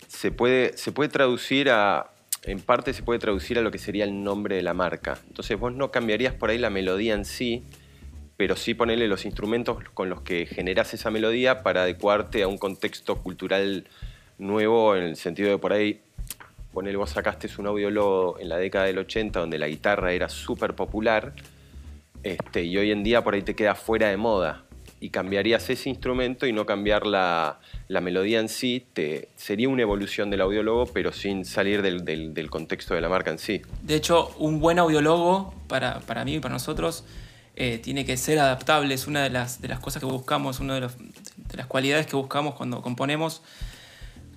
se 0.08 0.32
puede, 0.32 0.76
se 0.78 0.92
puede 0.92 1.10
traducir 1.10 1.68
a, 1.68 2.10
en 2.44 2.60
parte 2.60 2.92
se 2.92 3.02
puede 3.02 3.18
traducir 3.18 3.58
a 3.58 3.62
lo 3.62 3.70
que 3.70 3.78
sería 3.78 4.04
el 4.04 4.22
nombre 4.22 4.56
de 4.56 4.62
la 4.62 4.74
marca. 4.74 5.18
Entonces 5.28 5.58
vos 5.58 5.72
no 5.72 5.90
cambiarías 5.90 6.34
por 6.34 6.50
ahí 6.50 6.58
la 6.58 6.70
melodía 6.70 7.14
en 7.14 7.24
sí, 7.24 7.64
pero 8.36 8.56
sí 8.56 8.74
ponerle 8.74 9.08
los 9.08 9.24
instrumentos 9.24 9.78
con 9.92 10.08
los 10.08 10.22
que 10.22 10.46
generás 10.46 10.94
esa 10.94 11.10
melodía 11.10 11.62
para 11.62 11.82
adecuarte 11.82 12.42
a 12.42 12.48
un 12.48 12.56
contexto 12.56 13.16
cultural 13.16 13.86
nuevo, 14.38 14.96
en 14.96 15.04
el 15.04 15.16
sentido 15.16 15.50
de 15.50 15.58
por 15.58 15.72
ahí, 15.72 16.00
ponele, 16.72 16.96
vos 16.96 17.10
sacaste 17.10 17.48
un 17.58 17.66
audiólogo 17.66 18.38
en 18.38 18.48
la 18.48 18.56
década 18.56 18.86
del 18.86 18.98
80 18.98 19.38
donde 19.38 19.58
la 19.58 19.68
guitarra 19.68 20.12
era 20.12 20.30
súper 20.30 20.74
popular, 20.74 21.34
este, 22.22 22.64
y 22.64 22.78
hoy 22.78 22.90
en 22.90 23.02
día 23.02 23.22
por 23.22 23.34
ahí 23.34 23.42
te 23.42 23.54
queda 23.54 23.74
fuera 23.74 24.08
de 24.08 24.16
moda 24.16 24.64
y 25.00 25.08
cambiarías 25.10 25.68
ese 25.70 25.88
instrumento 25.88 26.46
y 26.46 26.52
no 26.52 26.66
cambiar 26.66 27.06
la, 27.06 27.58
melodía 27.88 28.38
en 28.38 28.50
sí, 28.50 28.86
te, 28.92 29.28
sería 29.34 29.68
una 29.68 29.82
evolución 29.82 30.30
del 30.30 30.42
audiólogo, 30.42 30.86
pero 30.86 31.10
sin 31.10 31.46
salir 31.46 31.80
del, 31.82 32.50
contexto 32.50 32.94
de 32.94 33.00
la 33.00 33.08
marca 33.08 33.30
en 33.30 33.38
sí. 33.38 33.62
De 33.82 33.94
hecho, 33.94 34.34
un 34.38 34.60
buen 34.60 34.78
audiólogo, 34.78 35.54
para, 35.68 36.00
para 36.00 36.24
mí 36.24 36.34
y 36.34 36.40
para 36.40 36.52
nosotros, 36.52 37.04
eh, 37.56 37.78
tiene 37.78 38.04
que 38.04 38.16
ser 38.18 38.38
adaptable, 38.38 38.94
es 38.94 39.06
una 39.06 39.22
de 39.22 39.30
las, 39.30 39.62
de 39.62 39.68
las 39.68 39.80
cosas 39.80 40.00
que 40.00 40.06
buscamos, 40.06 40.60
una 40.60 40.74
de, 40.74 40.80
de 40.80 41.56
las 41.56 41.66
cualidades 41.66 42.06
que 42.06 42.16
buscamos 42.16 42.54
cuando 42.54 42.82
componemos. 42.82 43.42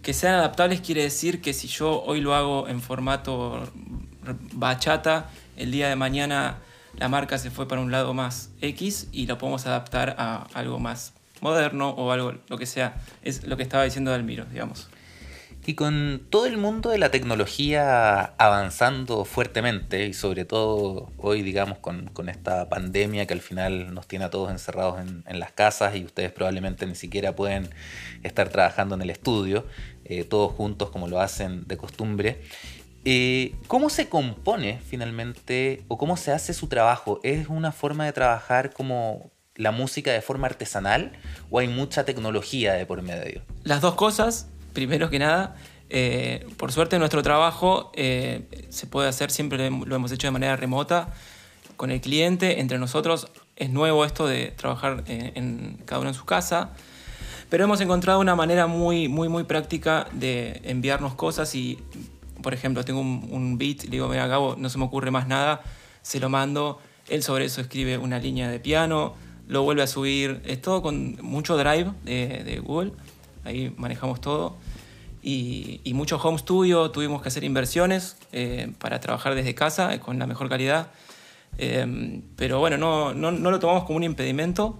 Que 0.02 0.14
sean 0.14 0.36
adaptables 0.36 0.82
quiere 0.82 1.04
decir 1.04 1.42
que 1.42 1.54
si 1.54 1.68
yo 1.68 2.04
hoy 2.04 2.22
lo 2.22 2.34
hago 2.36 2.68
en 2.68 2.82
formato 2.82 3.70
bachata, 4.54 5.30
el 5.58 5.72
día 5.72 5.90
de 5.90 5.96
mañana 5.96 6.58
la 6.98 7.10
marca 7.10 7.38
se 7.38 7.52
fue 7.52 7.68
para 7.68 7.82
un 7.82 7.92
lado 7.92 8.14
más 8.14 8.52
X 8.62 9.08
y 9.12 9.26
lo 9.28 9.38
podemos 9.38 9.66
adaptar 9.66 10.16
a 10.18 10.48
algo 10.54 10.80
más 10.80 11.14
moderno 11.42 11.90
o 11.90 12.12
algo, 12.12 12.34
lo 12.48 12.58
que 12.58 12.66
sea. 12.66 12.96
Es 13.22 13.44
lo 13.46 13.58
que 13.58 13.64
estaba 13.64 13.84
diciendo 13.84 14.12
Dalmiro, 14.12 14.46
digamos. 14.46 14.90
Y 15.66 15.76
con 15.76 16.22
todo 16.30 16.46
el 16.46 16.58
mundo 16.58 16.90
de 16.90 16.98
la 16.98 17.10
tecnología 17.10 18.34
avanzando 18.38 19.24
fuertemente 19.24 20.08
y 20.08 20.14
sobre 20.14 20.44
todo 20.44 21.10
hoy, 21.18 21.42
digamos, 21.42 21.78
con, 21.78 22.12
esta 22.28 22.68
pandemia 22.68 23.26
que 23.28 23.34
al 23.34 23.40
final 23.40 23.94
nos 23.94 24.06
tiene 24.06 24.26
a 24.26 24.30
todos 24.30 24.52
encerrados 24.52 25.00
en, 25.00 25.40
las 25.40 25.54
casas 25.54 25.96
y 25.96 26.04
ustedes 26.04 26.34
probablemente 26.34 26.86
ni 26.86 26.96
siquiera 26.96 27.34
pueden 27.34 27.70
estar 28.24 28.50
trabajando 28.50 28.96
en 28.96 29.04
el 29.04 29.10
estudio, 29.10 29.66
eh, 30.04 30.26
todos 30.26 30.52
juntos 30.52 30.90
como 30.90 31.08
lo 31.08 31.22
hacen 31.22 31.66
de 31.66 31.78
costumbre, 31.78 32.42
eh, 33.06 33.56
¿Cómo 33.68 33.90
se 33.90 34.08
compone 34.08 34.80
finalmente 34.88 35.84
o 35.88 35.98
cómo 35.98 36.16
se 36.16 36.32
hace 36.32 36.54
su 36.54 36.68
trabajo? 36.68 37.20
¿Es 37.24 37.48
una 37.50 37.72
forma 37.72 38.06
de 38.06 38.14
trabajar 38.14 38.72
como 38.72 39.32
la 39.56 39.72
música 39.72 40.12
de 40.12 40.22
forma 40.22 40.48
artesanal 40.48 41.12
o 41.50 41.60
hay 41.60 41.68
mucha 41.68 42.06
tecnología 42.06 42.74
de 42.74 42.86
por 42.86 43.02
medio? 43.02 43.42
Las 43.64 43.82
dos 43.82 43.96
cosas, 43.96 44.48
primero 44.74 45.10
que 45.10 45.20
nada. 45.20 45.56
Eh, 45.90 46.48
por 46.58 46.72
suerte 46.72 46.98
nuestro 46.98 47.22
trabajo 47.22 47.92
eh, 47.94 48.48
se 48.70 48.88
puede 48.88 49.10
hacer, 49.10 49.32
siempre 49.32 49.70
lo 49.70 49.96
hemos 49.96 50.12
hecho 50.12 50.28
de 50.28 50.32
manera 50.32 50.56
remota, 50.56 51.10
con 51.76 51.92
el 51.92 52.00
cliente, 52.00 52.62
entre 52.62 52.80
nosotros. 52.80 53.28
Es 53.58 53.70
nuevo 53.70 54.06
esto 54.06 54.28
de 54.28 54.52
trabajar 54.52 55.04
en, 55.08 55.78
cada 55.86 56.00
uno 56.00 56.10
en 56.10 56.16
su 56.16 56.26
casa 56.26 56.72
pero 57.50 57.66
hemos 57.66 57.80
encontrado 57.82 58.20
una 58.20 58.36
manera 58.36 58.66
muy, 58.66 59.08
muy, 59.08 59.30
muy 59.30 59.44
práctica 59.44 60.08
de 60.12 60.60
enviarnos 60.64 61.14
cosas 61.14 61.54
y 61.54 61.78
por 62.44 62.54
ejemplo, 62.54 62.86
tengo 62.86 63.00
un, 63.00 63.58
beat, 63.58 63.86
le 63.86 63.90
digo, 63.90 64.08
mira, 64.08 64.28
Gabo, 64.28 64.56
no 64.56 64.70
se 64.70 64.78
me 64.78 64.84
ocurre 64.84 65.10
más 65.10 65.28
nada, 65.28 65.64
se 66.04 66.20
lo 66.20 66.30
mando, 66.30 66.80
él 67.10 67.24
sobre 67.24 67.46
eso 67.46 67.62
escribe 67.62 67.98
una 67.98 68.20
línea 68.20 68.50
de 68.50 68.60
piano, 68.60 69.16
lo 69.48 69.64
vuelve 69.64 69.82
a 69.82 69.88
subir, 69.88 70.42
es 70.46 70.62
todo 70.62 70.84
con 70.84 71.18
mucho 71.22 71.58
drive 71.58 71.92
de, 72.04 72.62
Google, 72.64 72.92
ahí 73.44 73.74
manejamos 73.78 74.22
todo. 74.22 74.58
Y, 75.24 75.82
mucho 75.96 76.18
home 76.18 76.38
studio, 76.38 76.92
tuvimos 76.92 77.22
que 77.22 77.30
hacer 77.30 77.44
inversiones 77.44 78.18
eh, 78.34 78.72
para 78.78 79.00
trabajar 79.00 79.36
desde 79.36 79.56
casa 79.56 79.94
eh, 79.94 80.00
con 80.00 80.20
la 80.20 80.28
mejor 80.28 80.50
calidad. 80.50 80.92
Eh, 81.58 82.22
pero 82.36 82.60
bueno, 82.60 82.78
no, 82.78 83.14
no, 83.14 83.32
no, 83.32 83.52
lo 83.52 83.60
tomamos 83.60 83.86
como 83.86 83.98
un 83.98 84.04
impedimento, 84.04 84.80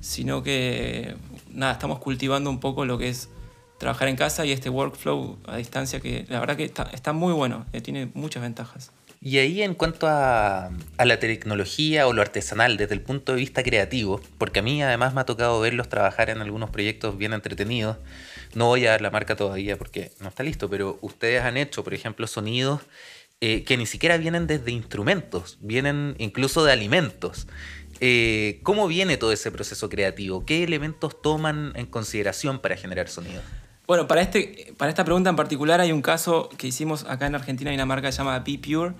sino 0.00 0.42
que 0.42 1.16
nada, 1.50 1.72
estamos 1.72 1.98
cultivando 1.98 2.48
un 2.48 2.60
poco 2.60 2.84
lo 2.84 2.96
que 2.96 3.08
es 3.08 3.28
trabajar 3.82 4.06
en 4.06 4.14
casa 4.14 4.46
y 4.46 4.52
este 4.52 4.70
workflow 4.70 5.38
a 5.44 5.56
distancia 5.56 5.98
que 5.98 6.24
la 6.28 6.38
verdad 6.38 6.56
que 6.56 6.64
está, 6.64 7.12
muy 7.12 7.32
bueno, 7.32 7.66
eh, 7.72 7.80
tiene 7.80 8.08
muchas 8.14 8.40
ventajas. 8.40 8.92
Y 9.20 9.38
ahí 9.38 9.60
en 9.60 9.74
cuanto 9.74 10.06
a, 10.08 10.70
la 11.04 11.18
tecnología 11.18 12.06
o 12.06 12.12
lo 12.12 12.22
artesanal 12.22 12.76
desde 12.76 12.94
el 12.94 13.00
punto 13.00 13.32
de 13.32 13.38
vista 13.38 13.64
creativo, 13.64 14.20
porque 14.38 14.60
a 14.60 14.62
mí 14.62 14.80
además 14.82 15.14
me 15.14 15.20
ha 15.20 15.24
tocado 15.24 15.60
verlos 15.60 15.88
trabajar 15.88 16.30
en 16.30 16.40
algunos 16.40 16.70
proyectos 16.70 17.18
bien 17.18 17.32
entretenidos, 17.32 17.96
no 18.54 18.66
voy 18.66 18.86
a 18.86 18.92
dar 18.92 19.00
la 19.00 19.10
marca 19.10 19.34
todavía 19.34 19.76
porque 19.76 20.12
no 20.20 20.28
está 20.28 20.44
listo, 20.44 20.70
pero 20.70 20.98
ustedes 21.02 21.42
han 21.42 21.56
hecho, 21.56 21.82
por 21.82 21.92
ejemplo, 21.92 22.28
sonidos 22.28 22.82
eh, 23.40 23.64
que 23.64 23.76
ni 23.76 23.86
siquiera 23.86 24.16
vienen 24.16 24.46
desde 24.46 24.70
instrumentos, 24.70 25.58
vienen 25.60 26.14
incluso 26.18 26.62
de 26.62 26.70
alimentos. 26.70 27.48
Eh, 27.98 28.60
¿Cómo 28.62 28.86
viene 28.86 29.16
todo 29.16 29.32
ese 29.32 29.50
proceso 29.50 29.88
creativo? 29.88 30.46
¿Qué 30.46 30.62
elementos 30.62 31.20
toman 31.20 31.72
en 31.74 31.86
consideración 31.86 32.60
para 32.60 32.76
generar 32.76 33.08
sonidos? 33.08 33.42
Bueno, 33.84 34.06
para, 34.06 34.22
este, 34.22 34.72
para 34.76 34.90
esta 34.90 35.04
pregunta 35.04 35.28
en 35.28 35.34
particular 35.34 35.80
hay 35.80 35.90
un 35.90 36.02
caso 36.02 36.48
que 36.56 36.68
hicimos 36.68 37.04
acá 37.04 37.26
en 37.26 37.34
Argentina, 37.34 37.70
hay 37.70 37.74
una 37.74 37.86
marca 37.86 38.08
que 38.08 38.12
se 38.12 38.18
llama 38.18 38.38
Be 38.38 38.58
Pure 38.58 38.94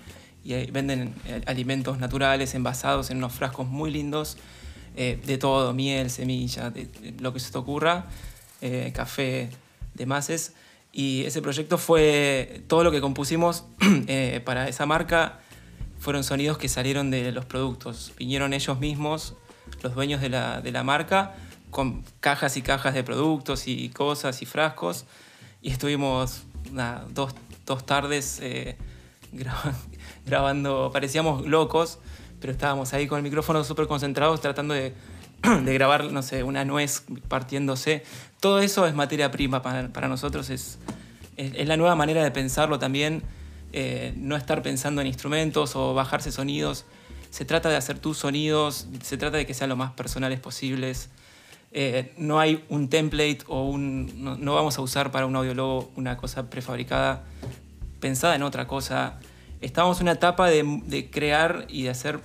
y 0.44 0.70
venden 0.72 1.14
eh, 1.24 1.40
alimentos 1.46 1.98
naturales 1.98 2.54
envasados 2.56 3.10
en 3.10 3.18
unos 3.18 3.32
frascos 3.32 3.68
muy 3.68 3.92
lindos, 3.92 4.38
eh, 4.96 5.20
de 5.24 5.38
todo, 5.38 5.72
miel, 5.72 6.10
semillas, 6.10 6.72
lo 7.20 7.32
que 7.32 7.38
se 7.38 7.52
te 7.52 7.58
ocurra, 7.58 8.06
eh, 8.60 8.92
café, 8.92 9.50
demás. 9.94 10.52
Y 10.92 11.22
ese 11.26 11.40
proyecto 11.42 11.78
fue 11.78 12.62
todo 12.66 12.82
lo 12.82 12.90
que 12.90 13.00
compusimos 13.00 13.64
para 14.44 14.68
esa 14.68 14.84
marca, 14.84 15.38
fueron 16.00 16.24
sonidos 16.24 16.58
que 16.58 16.68
salieron 16.68 17.12
de 17.12 17.30
los 17.30 17.44
productos, 17.44 18.12
vinieron 18.18 18.52
ellos 18.52 18.80
mismos, 18.80 19.36
los 19.80 19.94
dueños 19.94 20.20
de 20.20 20.28
la, 20.28 20.60
de 20.60 20.72
la 20.72 20.82
marca, 20.82 21.36
con 21.72 22.04
cajas 22.20 22.58
y 22.58 22.62
cajas 22.62 22.92
de 22.92 23.02
productos 23.02 23.66
y 23.66 23.88
cosas 23.88 24.42
y 24.42 24.46
frascos. 24.46 25.06
Y 25.62 25.70
estuvimos 25.70 26.42
dos, 27.08 27.34
tardes 27.86 28.38
eh, 28.42 28.76
grabando, 30.26 30.90
parecíamos 30.92 31.46
locos, 31.46 31.98
pero 32.40 32.52
estábamos 32.52 32.92
ahí 32.92 33.08
con 33.08 33.16
el 33.16 33.22
micrófono 33.24 33.64
súper 33.64 33.86
concentrados 33.86 34.42
tratando 34.42 34.74
de, 34.74 34.92
grabar, 35.42 36.12
no 36.12 36.22
sé, 36.22 36.42
una 36.42 36.64
nuez 36.66 37.04
partiéndose. 37.28 38.04
Todo 38.38 38.60
eso 38.60 38.86
es 38.86 38.94
materia 38.94 39.30
prima 39.30 39.62
para, 39.62 40.08
nosotros, 40.08 40.50
es, 40.50 40.78
es, 41.38 41.66
la 41.66 41.78
nueva 41.78 41.96
manera 41.96 42.22
de 42.22 42.30
pensarlo 42.30 42.78
también, 42.78 43.22
eh, 43.72 44.12
no 44.18 44.36
estar 44.36 44.62
pensando 44.62 45.00
en 45.00 45.06
instrumentos 45.06 45.74
o 45.74 45.94
bajarse 45.94 46.32
sonidos. 46.32 46.84
Se 47.30 47.46
trata 47.46 47.70
de 47.70 47.76
hacer 47.76 47.98
tus 47.98 48.18
sonidos, 48.18 48.88
se 49.02 49.16
trata 49.16 49.38
de 49.38 49.46
que 49.46 49.54
sean 49.54 49.70
lo 49.70 49.76
más 49.76 49.92
personales 49.92 50.38
posibles. 50.38 51.08
Eh, 51.74 52.12
no 52.18 52.38
hay 52.38 52.64
un 52.68 52.88
template 52.88 53.38
o 53.48 53.64
un. 53.68 54.22
No, 54.22 54.54
vamos 54.54 54.76
a 54.76 54.82
usar 54.82 55.10
para 55.10 55.24
un 55.26 55.34
audiólogo 55.34 55.90
una 55.96 56.18
cosa 56.18 56.50
prefabricada 56.50 57.24
pensada 57.98 58.34
en 58.34 58.42
otra 58.42 58.66
cosa. 58.66 59.18
Estamos 59.62 59.98
en 59.98 60.04
una 60.04 60.12
etapa 60.12 60.50
de, 60.50 61.08
crear 61.10 61.66
y 61.68 61.84
de 61.84 61.90
hacer 61.90 62.20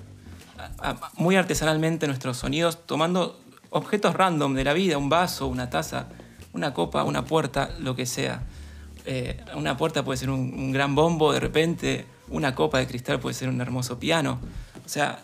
muy 1.15 1.35
artesanalmente 1.35 2.07
nuestros 2.07 2.37
sonidos, 2.37 2.85
tomando 2.85 3.39
objetos 3.69 4.15
random 4.15 4.55
de 4.55 4.63
la 4.63 4.73
vida, 4.73 4.97
un 4.97 5.07
vaso, 5.07 5.47
una 5.47 5.69
taza, 5.69 6.07
una 6.53 6.73
copa, 6.73 7.03
una 7.03 7.25
puerta, 7.25 7.69
lo 7.79 7.95
que 7.95 8.05
sea. 8.05 8.41
Eh, 9.05 9.39
una 9.55 9.77
puerta 9.77 10.03
puede 10.03 10.17
ser 10.17 10.29
un, 10.29 10.73
gran 10.73 10.95
bombo 10.95 11.31
de 11.31 11.39
repente, 11.39 12.05
una 12.27 12.53
copa 12.55 12.79
de 12.79 12.87
cristal 12.87 13.19
puede 13.19 13.35
ser 13.35 13.47
un 13.47 13.61
hermoso 13.61 13.99
piano. 13.99 14.39
O 14.85 14.89
sea, 14.89 15.19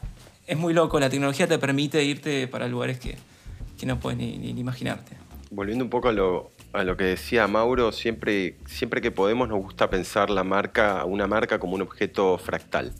es 0.47 0.57
muy 0.57 0.73
loco, 0.73 0.99
la 0.99 1.09
tecnología 1.09 1.47
te 1.47 1.57
permite 1.57 2.03
irte 2.05 2.47
para 2.47 2.67
lugares 2.67 2.99
que, 2.99 3.17
no 3.85 3.99
puedes 3.99 4.17
ni, 4.17 4.37
ni, 4.37 4.59
imaginarte. 4.59 5.15
Volviendo 5.51 5.83
un 5.83 5.89
poco 5.89 6.09
a 6.09 6.11
lo, 6.11 6.51
a 6.73 6.83
lo 6.83 6.97
que 6.97 7.03
decía 7.03 7.47
Mauro, 7.47 7.91
siempre, 7.91 8.55
siempre 8.65 9.01
que 9.01 9.11
podemos 9.11 9.47
nos 9.47 9.59
gusta 9.59 9.89
pensar 9.89 10.29
la 10.29 10.43
marca, 10.43 11.05
una 11.05 11.27
marca 11.27 11.59
como 11.59 11.75
un 11.75 11.81
objeto 11.81 12.37
fractal, 12.37 12.91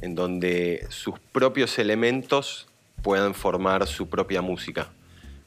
en 0.00 0.14
donde 0.14 0.86
sus 0.90 1.18
propios 1.18 1.78
elementos 1.78 2.68
puedan 3.02 3.34
formar 3.34 3.86
su 3.86 4.08
propia 4.08 4.40
música. 4.40 4.88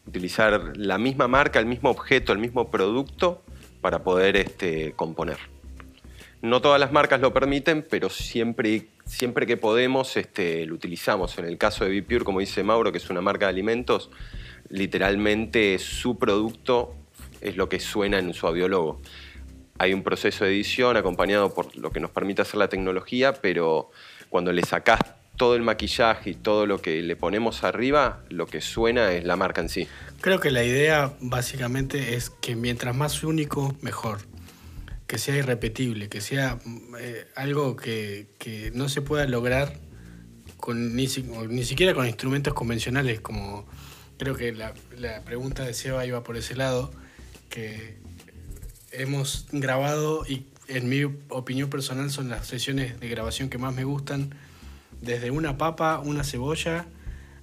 Utilizar 0.05 0.77
la 0.77 0.97
misma 0.97 1.27
marca, 1.27 1.59
el 1.59 1.65
mismo 1.65 1.89
objeto, 1.89 2.31
el 2.31 2.39
mismo 2.39 2.69
producto 2.69 3.41
para 3.81 4.03
poder 4.03 4.37
este, 4.37 4.93
componer. 4.93 5.37
No 6.41 6.61
todas 6.61 6.79
las 6.79 6.91
marcas 6.91 7.19
lo 7.19 7.33
permiten, 7.33 7.85
pero 7.89 8.09
siempre, 8.09 8.87
siempre 9.05 9.47
que 9.47 9.57
podemos 9.57 10.15
este, 10.17 10.65
lo 10.65 10.75
utilizamos. 10.75 11.37
En 11.39 11.45
el 11.45 11.57
caso 11.57 11.83
de 11.83 11.89
Bipure, 11.89 12.23
como 12.23 12.39
dice 12.39 12.63
Mauro, 12.63 12.91
que 12.91 12.99
es 12.99 13.09
una 13.09 13.21
marca 13.21 13.47
de 13.47 13.49
alimentos, 13.49 14.11
literalmente 14.69 15.77
su 15.79 16.17
producto 16.17 16.95
es 17.41 17.57
lo 17.57 17.69
que 17.69 17.79
suena 17.79 18.19
en 18.19 18.33
su 18.33 18.47
audiólogo. 18.47 19.01
Hay 19.79 19.93
un 19.93 20.03
proceso 20.03 20.45
de 20.45 20.51
edición 20.51 20.97
acompañado 20.97 21.53
por 21.53 21.75
lo 21.75 21.91
que 21.91 21.99
nos 21.99 22.11
permite 22.11 22.41
hacer 22.41 22.57
la 22.57 22.67
tecnología, 22.67 23.33
pero 23.33 23.91
cuando 24.29 24.51
le 24.51 24.63
sacás 24.63 24.99
todo 25.37 25.55
el 25.55 25.61
maquillaje 25.61 26.31
y 26.31 26.33
todo 26.33 26.65
lo 26.65 26.81
que 26.81 27.01
le 27.03 27.15
ponemos 27.15 27.63
arriba, 27.63 28.23
lo 28.29 28.47
que 28.47 28.59
suena 28.59 29.13
es 29.13 29.23
la 29.23 29.35
marca 29.35 29.61
en 29.61 29.69
sí. 29.69 29.87
Creo 30.19 30.39
que 30.39 30.51
la 30.51 30.63
idea 30.63 31.13
básicamente 31.21 32.15
es 32.15 32.31
que 32.31 32.55
mientras 32.55 32.95
más 32.95 33.23
único, 33.23 33.75
mejor. 33.81 34.19
Que 35.05 35.17
sea 35.19 35.37
irrepetible, 35.37 36.09
que 36.09 36.19
sea 36.19 36.59
eh, 36.99 37.27
algo 37.35 37.77
que, 37.77 38.27
no 38.73 38.89
se 38.89 39.01
pueda 39.01 39.25
lograr 39.25 39.79
con, 40.57 40.95
ni, 40.97 41.07
siquiera 41.07 41.93
con 41.93 42.07
instrumentos 42.07 42.53
convencionales, 42.53 43.21
como 43.21 43.65
creo 44.17 44.35
que 44.35 44.51
la, 44.51 44.73
la 44.97 45.21
pregunta 45.23 45.63
de 45.63 45.73
Seba 45.73 46.05
iba 46.05 46.23
por 46.23 46.37
ese 46.37 46.55
lado, 46.55 46.91
que 47.49 47.97
hemos 48.91 49.47
grabado 49.51 50.25
y 50.27 50.45
en 50.67 50.89
mi 50.89 51.03
opinión 51.29 51.69
personal 51.69 52.11
son 52.11 52.29
las 52.29 52.47
sesiones 52.47 52.99
de 52.99 53.07
grabación 53.07 53.49
que 53.49 53.57
más 53.57 53.73
me 53.73 53.83
gustan 53.83 54.35
desde 55.01 55.31
una 55.31 55.57
papa, 55.57 55.99
una 56.03 56.23
cebolla, 56.23 56.85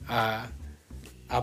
a, 0.09 0.49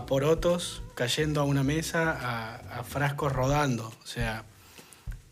porotos 0.06 0.82
cayendo 0.94 1.40
a 1.40 1.44
una 1.44 1.62
mesa, 1.62 2.58
a, 2.78 2.84
frascos 2.84 3.32
rodando. 3.32 3.92
O 4.02 4.06
sea, 4.06 4.44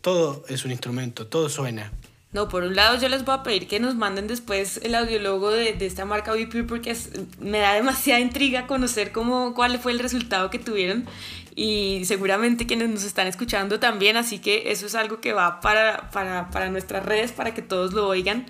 todo 0.01 0.43
es 0.49 0.65
un 0.65 0.71
instrumento, 0.71 1.27
todo 1.27 1.49
suena. 1.49 1.91
No, 2.33 2.47
por 2.47 2.63
un 2.63 2.75
lado 2.75 2.97
yo 2.97 3.09
les 3.09 3.25
voy 3.25 3.35
a 3.35 3.43
pedir 3.43 3.67
que 3.67 3.81
nos 3.81 3.95
manden 3.95 4.27
después 4.27 4.79
el 4.83 4.95
audiólogo 4.95 5.51
de, 5.51 5.75
esta 5.81 6.05
marca 6.05 6.31
VIP 6.31 6.65
porque 6.65 6.95
me 7.39 7.59
da 7.59 7.73
demasiada 7.73 8.21
intriga 8.21 8.67
conocer 8.67 9.11
cómo, 9.11 9.53
cuál 9.53 9.77
fue 9.79 9.91
el 9.91 9.99
resultado 9.99 10.49
que 10.49 10.57
tuvieron 10.57 11.05
y 11.55 12.03
seguramente 12.05 12.65
quienes 12.65 12.89
nos 12.89 13.03
están 13.03 13.27
escuchando 13.27 13.81
también, 13.81 14.15
así 14.15 14.39
que 14.39 14.71
eso 14.71 14.85
es 14.85 14.95
algo 14.95 15.19
que 15.19 15.33
va 15.33 15.59
para, 15.59 16.09
para, 16.11 16.49
para 16.51 16.69
nuestras 16.69 17.05
redes 17.05 17.33
para 17.33 17.53
que 17.53 17.61
todos 17.61 17.91
lo 17.93 18.07
oigan. 18.07 18.45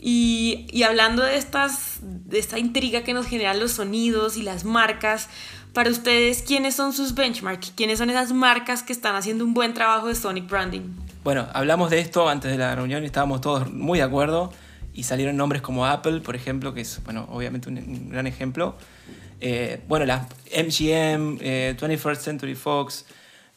Y, 0.00 0.66
y, 0.70 0.84
hablando 0.84 1.24
de, 1.24 1.36
estas, 1.36 1.98
de 2.02 2.38
esta 2.38 2.58
intriga 2.58 3.02
que 3.02 3.14
nos 3.14 3.26
generan 3.26 3.58
los 3.58 3.72
sonidos 3.72 4.36
y 4.36 4.42
las 4.42 4.64
marcas, 4.64 5.28
para 5.72 5.90
ustedes, 5.90 6.42
¿quiénes 6.42 6.76
son 6.76 6.92
sus 6.92 7.14
benchmarks? 7.14 7.72
¿Quiénes 7.74 7.98
son 7.98 8.10
esas 8.10 8.32
marcas 8.32 8.84
que 8.84 8.92
están 8.92 9.16
haciendo 9.16 9.44
un 9.44 9.54
buen 9.54 9.74
trabajo 9.74 10.06
de 10.06 10.14
Sonic 10.14 10.48
Branding? 10.48 11.07
Bueno, 11.24 11.46
hablamos 11.52 11.90
de 11.90 12.00
esto 12.00 12.28
antes 12.28 12.50
de 12.50 12.58
la 12.58 12.74
reunión 12.74 13.02
y 13.02 13.06
estábamos 13.06 13.40
todos 13.40 13.70
muy 13.70 13.98
de 13.98 14.04
acuerdo 14.04 14.52
y 14.92 15.04
salieron 15.04 15.36
nombres 15.36 15.62
como 15.62 15.86
Apple, 15.86 16.20
por 16.20 16.34
ejemplo, 16.34 16.74
que 16.74 16.80
es, 16.80 17.00
bueno, 17.04 17.28
obviamente 17.30 17.68
un, 17.68 18.10
gran 18.10 18.26
ejemplo. 18.26 18.76
Eh, 19.40 19.80
bueno, 19.86 20.06
las 20.06 20.26
MGM, 20.52 21.38
21st 21.38 22.12
eh, 22.12 22.16
Century 22.16 22.54
Fox, 22.54 23.06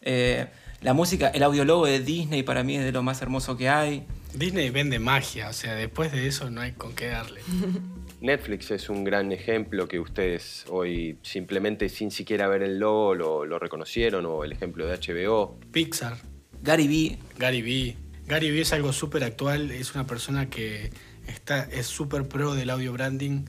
eh, 0.01 0.47
la 0.81 0.93
música, 0.93 1.29
el 1.29 1.43
audiólogo 1.43 1.85
de 1.85 1.99
Disney 1.99 2.43
para 2.43 2.63
mí 2.63 2.75
es 2.77 2.83
de 2.83 2.91
lo 2.91 3.03
más 3.03 3.21
hermoso 3.21 3.57
que 3.57 3.69
hay. 3.69 4.05
Disney 4.33 4.69
vende 4.69 4.99
magia, 4.99 5.49
o 5.49 5.53
sea, 5.53 5.75
después 5.75 6.11
de 6.11 6.27
eso 6.27 6.49
no 6.49 6.61
hay 6.61 6.73
con 6.73 6.93
qué 6.93 7.07
darle. 7.07 7.41
Netflix 8.21 8.69
es 8.69 8.89
un 8.89 9.03
gran 9.03 9.31
ejemplo 9.31 9.87
que 9.87 9.99
ustedes 9.99 10.65
hoy 10.69 11.17
simplemente 11.23 11.89
sin 11.89 12.11
siquiera 12.11 12.47
ver 12.47 12.61
el 12.61 12.77
logo 12.77 13.15
lo, 13.15 13.59
reconocieron, 13.59 14.25
o 14.27 14.43
el 14.43 14.51
ejemplo 14.51 14.85
de 14.85 14.97
HBO. 14.97 15.59
Pixar. 15.71 16.17
Gary 16.63 16.87
Vee. 16.87 17.17
Gary 17.37 17.61
Vee. 17.61 17.97
Gary 18.27 18.51
Vee 18.51 18.61
es 18.61 18.73
algo 18.73 18.93
súper 18.93 19.23
actual, 19.23 19.71
es 19.71 19.93
una 19.95 20.05
persona 20.05 20.49
que 20.49 20.91
está, 21.27 21.63
es 21.63 21.87
súper 21.87 22.27
pro 22.27 22.53
del 22.53 22.69
audio 22.69 22.93
branding 22.93 23.45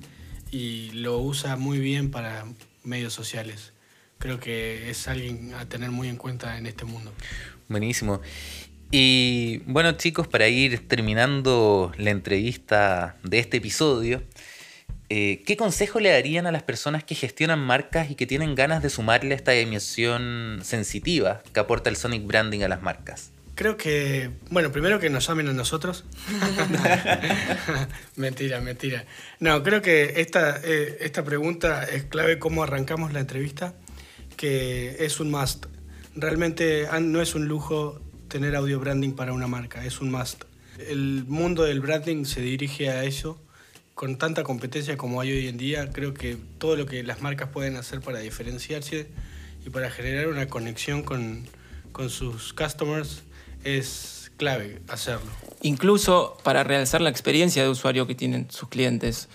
y 0.51 0.91
lo 0.93 1.19
usa 1.19 1.57
muy 1.57 1.79
bien 1.79 2.11
para 2.11 2.45
medios 2.85 3.13
sociales. 3.13 3.73
Creo 4.19 4.41
que 4.41 4.91
es 4.91 5.09
alguien 5.09 5.55
a 5.55 5.69
tener 5.69 5.91
muy 5.91 6.09
en 6.09 6.17
cuenta 6.17 6.57
en 6.57 6.67
este 6.67 6.85
mundo. 6.85 7.13
Buenísimo. 7.69 8.21
Y 8.91 9.59
bueno 9.67 9.93
chicos, 9.93 10.29
para 10.29 10.49
ir 10.49 10.87
terminando 10.87 11.93
la 11.97 12.11
entrevista 12.11 13.17
de 13.25 13.39
este 13.39 13.59
episodio, 13.59 14.23
eh, 15.15 15.43
¿qué 15.45 15.59
consejo 15.59 16.01
le 16.01 16.09
darían 16.09 16.47
a 16.47 16.53
las 16.53 16.63
personas 16.63 17.05
que 17.05 17.15
gestionan 17.15 17.59
marcas 17.59 18.11
y 18.11 18.15
que 18.15 18.27
tienen 18.27 18.55
ganas 18.55 18.83
de 18.83 18.89
sumarle 18.89 19.35
esta 19.35 19.53
emisión 19.53 20.61
sensitiva 20.65 21.43
que 21.53 21.61
aporta 21.61 21.91
el 21.91 21.97
Sonic 21.97 22.27
Branding 22.27 22.63
a 22.63 22.69
las 22.69 22.81
marcas? 22.81 23.31
Creo 23.55 23.77
que, 23.77 24.31
bueno, 24.49 24.73
primero 24.73 25.01
que 25.01 25.11
nos 25.11 25.27
llamen 25.27 25.49
a 25.49 25.53
nosotros. 25.53 26.07
mentira, 28.17 28.63
mentira. 28.63 29.05
No, 29.39 29.63
creo 29.63 29.83
que 29.83 30.23
esta, 30.23 30.59
eh, 30.65 30.97
esta 31.01 31.23
pregunta 31.23 31.85
es 31.85 32.05
clave 32.05 32.39
cómo 32.39 32.63
arrancamos 32.63 33.13
la 33.13 33.21
entrevista, 33.21 33.75
que 34.39 35.05
es 35.05 35.21
un 35.21 35.31
must. 35.31 35.67
Realmente 36.17 36.89
no 37.03 37.21
es 37.21 37.35
un 37.35 37.49
lujo 37.49 38.01
tener 38.29 38.57
audio 38.57 38.81
branding 38.81 39.13
para 39.13 39.35
una 39.35 39.47
marca, 39.47 39.85
es 39.85 40.01
un 40.01 40.11
must. 40.11 40.45
El 40.79 41.27
mundo 41.29 41.65
del 41.65 41.81
branding 41.81 42.25
se 42.25 42.41
dirige 42.41 42.89
a 42.89 43.05
eso. 43.05 43.39
Con 43.95 44.17
tanta 44.17 44.43
competencia 44.43 44.97
como 44.97 45.21
hay 45.21 45.33
hoy 45.33 45.49
en 45.49 45.59
día, 45.59 45.91
creo 45.91 46.15
que 46.15 46.37
todo 46.59 46.77
lo 46.77 46.87
que 46.87 47.03
las 47.03 47.21
marcas 47.21 47.51
pueden 47.51 47.77
hacer 47.77 48.01
para 48.01 48.21
diferenciarse 48.21 49.09
y 49.65 49.71
para 49.71 49.91
generar 49.91 50.29
una 50.29 50.49
conexión 50.49 51.03
con, 51.03 51.47
con 51.93 52.11
sus 52.11 52.53
customers 52.53 53.23
es 53.65 54.33
clave 54.37 54.81
hacerlo. 54.89 55.31
Incluso 55.61 56.37
para 56.43 56.65
realzar 56.65 57.01
la 57.01 57.11
experiencia 57.11 57.63
de 57.63 57.69
usuario 57.69 58.07
que 58.07 58.15
tienen 58.15 58.51
sus 58.51 58.69
clientes. 58.69 59.29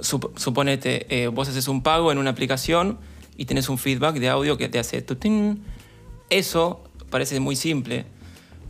suponete, 0.00 1.06
eh, 1.14 1.28
vos 1.28 1.48
haces 1.48 1.68
un 1.68 1.82
pago 1.82 2.10
en 2.10 2.18
una 2.18 2.30
aplicación 2.30 2.98
y 3.36 3.44
tenés 3.44 3.68
un 3.68 3.78
feedback 3.78 4.16
de 4.16 4.28
audio 4.28 4.56
que 4.58 4.68
te 4.68 4.78
hace. 4.78 5.04
Eso 6.30 6.84
parece 7.10 7.40
muy 7.40 7.56
simple, 7.56 8.06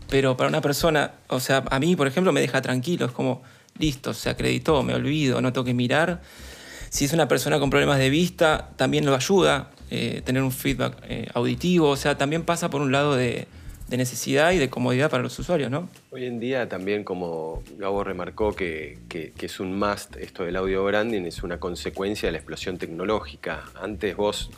pero 0.08 0.36
para 0.36 0.48
una 0.48 0.60
persona, 0.60 1.14
o 1.28 1.40
sea, 1.40 1.64
a 1.70 1.78
mí, 1.78 1.96
por 1.96 2.06
ejemplo, 2.06 2.32
me 2.32 2.40
deja 2.40 2.60
tranquilo, 2.62 3.06
es 3.06 3.12
como, 3.12 3.42
listo, 3.78 4.14
se 4.14 4.30
acreditó, 4.30 4.82
me 4.82 4.94
olvido, 4.94 5.40
no 5.40 5.52
tengo 5.52 5.64
que 5.64 5.74
mirar. 5.74 6.20
Si 6.90 7.04
es 7.04 7.12
una 7.12 7.28
persona 7.28 7.58
con 7.58 7.70
problemas 7.70 7.98
de 7.98 8.10
vista, 8.10 8.70
también 8.76 9.04
lo 9.04 9.14
ayuda 9.14 9.70
eh, 9.90 10.20
tener 10.22 10.42
un 10.42 10.52
feedback 10.52 10.98
eh, 11.08 11.28
auditivo, 11.32 11.88
o 11.88 11.96
sea, 11.96 12.18
también 12.18 12.42
pasa 12.42 12.68
por 12.68 12.82
un 12.82 12.92
lado 12.92 13.16
de, 13.16 13.46
necesidad 13.88 14.52
y 14.52 14.58
de 14.58 14.68
comodidad 14.68 15.10
para 15.10 15.22
los 15.22 15.38
usuarios, 15.38 15.70
¿no? 15.70 15.88
Hoy 16.10 16.26
en 16.26 16.40
día 16.40 16.68
también, 16.68 17.04
como 17.04 17.62
Gabo 17.78 18.04
remarcó, 18.04 18.54
que, 18.54 18.98
que, 19.08 19.32
es 19.40 19.60
un 19.60 19.78
must 19.78 20.16
esto 20.16 20.44
del 20.44 20.56
audio 20.56 20.84
branding, 20.84 21.22
es 21.22 21.42
una 21.42 21.58
consecuencia 21.58 22.26
de 22.26 22.32
la 22.32 22.38
explosión 22.38 22.76
tecnológica. 22.76 23.64
Antes 23.80 24.14
vos 24.14 24.50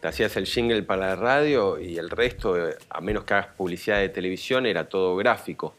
te 0.00 0.08
hacías 0.08 0.36
el 0.36 0.46
jingle 0.46 0.82
para 0.82 1.10
la 1.10 1.16
radio 1.16 1.78
y 1.78 1.98
el 1.98 2.10
resto, 2.10 2.56
a 2.90 3.00
menos 3.00 3.22
que 3.22 3.34
hagas 3.34 3.54
publicidad 3.56 4.00
de 4.00 4.08
televisión, 4.08 4.66
era 4.66 4.88
todo 4.88 5.14
gráfico. 5.14 5.76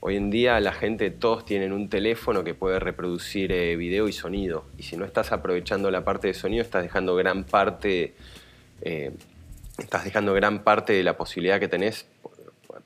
Hoy 0.00 0.16
en 0.16 0.30
día 0.30 0.60
la 0.60 0.72
gente, 0.72 1.10
todos 1.10 1.44
tienen 1.44 1.72
un 1.72 1.88
teléfono 1.88 2.44
que 2.44 2.54
puede 2.54 2.78
reproducir 2.78 3.50
eh, 3.50 3.74
video 3.76 4.08
y 4.08 4.12
sonido. 4.12 4.64
Y 4.78 4.84
si 4.84 4.96
no 4.96 5.04
estás 5.04 5.32
aprovechando 5.32 5.90
la 5.90 6.04
parte 6.04 6.28
de 6.28 6.34
sonido, 6.34 6.62
estás 6.62 6.84
dejando 6.84 7.16
gran 7.16 7.44
parte, 7.44 8.14
eh, 8.82 9.12
estás 9.76 10.04
dejando 10.04 10.34
gran 10.34 10.62
parte 10.62 10.92
de 10.92 11.02
la 11.02 11.16
posibilidad 11.16 11.58
que 11.58 11.68
tenés 11.68 12.06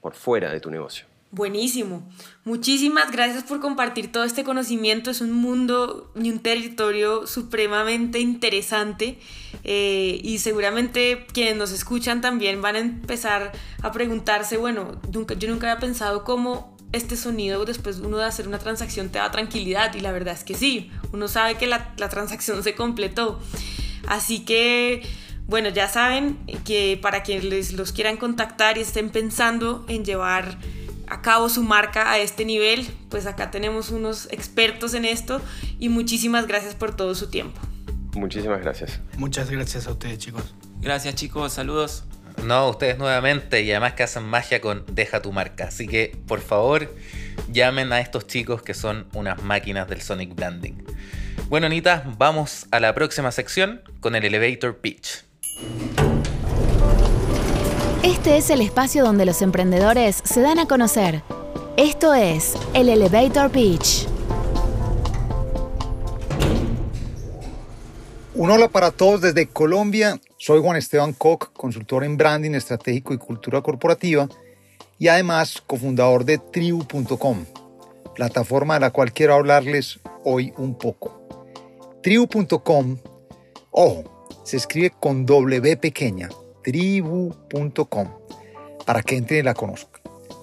por 0.01 0.15
fuera 0.15 0.53
de 0.53 0.61
tu 0.61 0.71
negocio. 0.71 1.07
Buenísimo. 1.33 2.03
Muchísimas 2.45 3.11
gracias 3.11 3.45
por 3.45 3.59
compartir 3.61 4.13
todo 4.13 4.25
este 4.25 4.45
conocimiento. 4.45 5.11
Es 5.11 5.23
un 5.23 5.33
mundo 5.33 6.13
y 6.15 6.31
un 6.31 6.41
territorio 6.41 7.27
supremamente 7.27 8.21
interesante 8.21 9.19
eh, 9.65 10.21
y 10.23 10.41
seguramente 10.41 11.27
quienes 11.33 11.57
nos 11.57 11.73
escuchan 11.73 12.21
también 12.21 12.61
van 12.61 12.77
a 12.77 12.81
empezar 12.81 13.53
a 13.81 13.93
preguntarse, 13.93 14.59
bueno, 14.59 15.01
yo 15.11 15.49
nunca 15.49 15.71
había 15.71 15.81
pensado 15.81 16.23
cómo 16.23 16.77
este 16.93 17.17
sonido 17.17 17.65
después 17.65 17.99
uno 17.99 18.19
de 18.19 18.25
hacer 18.25 18.47
una 18.47 18.59
transacción 18.59 19.09
te 19.09 19.19
da 19.19 19.31
tranquilidad 19.31 19.95
y 19.95 20.01
la 20.01 20.13
verdad 20.13 20.35
es 20.35 20.45
que 20.45 20.55
sí, 20.55 20.91
uno 21.13 21.29
sabe 21.29 21.57
que 21.57 21.67
la, 21.67 21.93
la 21.97 22.09
transacción 22.09 22.63
se 22.63 22.75
completó. 22.75 23.41
Así 24.07 24.41
que 24.45 25.03
Bueno, 25.47 25.69
ya 25.69 25.89
saben 25.89 26.39
que 26.65 26.99
para 27.03 27.23
quienes 27.23 27.73
los 27.73 27.93
quieran 27.93 28.17
contactar 28.17 28.79
y 28.79 28.81
estén 28.81 29.11
pensando 29.11 29.85
en 29.89 30.05
llevar 30.05 30.57
a 31.09 31.21
cabo 31.21 31.49
su 31.49 31.63
marca 31.63 32.11
a 32.11 32.19
este 32.19 32.45
nivel, 32.45 32.89
pues 33.11 33.27
acá 33.27 33.51
tenemos 33.51 33.91
unos 33.91 34.29
expertos 34.31 34.95
en 34.95 35.05
esto 35.05 35.43
y 35.79 35.89
muchísimas 35.91 36.47
gracias 36.47 36.75
por 36.75 36.97
todo 36.97 37.15
su 37.15 37.29
tiempo. 37.29 37.61
Muchísimas 38.15 38.61
gracias. 38.63 39.01
Muchas 39.19 39.51
gracias 39.51 39.87
a 39.87 39.93
ustedes, 39.93 40.19
chicos. 40.19 40.55
Gracias 40.81 41.15
chicos, 41.17 41.53
saludos. 41.53 42.05
No, 42.45 42.69
ustedes 42.69 42.99
nuevamente 42.99 43.63
y 43.63 43.71
además 43.71 43.93
que 43.95 44.03
hacen 44.03 44.25
magia 44.25 44.61
con 44.61 44.85
Deja 44.89 45.23
tu 45.23 45.33
marca. 45.33 45.65
Así 45.65 45.87
que, 45.87 46.17
por 46.27 46.41
favor, 46.41 46.95
llamen 47.53 47.93
a 47.93 48.01
estos 48.01 48.27
chicos 48.27 48.63
que 48.63 48.75
son 48.75 49.07
unas 49.15 49.43
máquinas 49.43 49.89
del 49.89 50.01
Sonic 50.01 50.35
Branding. 50.35 50.75
Bueno, 51.49 51.67
Anita, 51.67 52.05
vamos 52.19 52.67
a 52.71 52.81
la 52.81 52.95
próxima 52.95 53.31
sección 53.31 53.83
con 54.01 54.15
el 54.17 54.25
Elevator 54.25 54.79
Pitch. 54.79 55.25
Este 58.03 58.37
es 58.37 58.51
el 58.51 58.61
espacio 58.61 59.05
donde 59.05 59.25
los 59.25 59.43
emprendedores 59.43 60.21
se 60.25 60.41
dan 60.41 60.59
a 60.59 60.67
conocer. 60.67 61.23
Esto 61.77 62.15
es 62.15 62.55
el 62.75 62.89
Elevator 62.89 63.51
Pitch. 63.51 64.09
Un 68.35 68.51
hola 68.51 68.69
para 68.69 68.91
todos 68.91 69.21
desde 69.21 69.47
Colombia. 69.47 70.19
Soy 70.45 70.61
Juan 70.61 70.77
Esteban 70.77 71.13
Koch, 71.13 71.53
consultor 71.53 72.03
en 72.03 72.17
branding 72.17 72.55
estratégico 72.55 73.15
y 73.15 73.19
cultura 73.19 73.63
corporativa 73.63 74.29
y 74.99 75.07
además 75.07 75.63
cofundador 75.65 76.25
de 76.25 76.39
tribu.com, 76.39 77.45
plataforma 78.17 78.75
de 78.75 78.81
la 78.81 78.91
cual 78.91 79.13
quiero 79.13 79.35
hablarles 79.35 80.01
hoy 80.25 80.53
un 80.57 80.77
poco. 80.77 81.29
Tribu.com, 82.03 82.99
ojo, 83.71 84.27
se 84.43 84.57
escribe 84.57 84.91
con 84.99 85.27
W 85.27 85.77
pequeña, 85.77 86.29
tribu.com, 86.65 88.09
para 88.85 89.03
que 89.05 89.19
entre 89.19 89.39
y 89.39 89.43
la 89.45 89.55
conozca. 89.55 90.01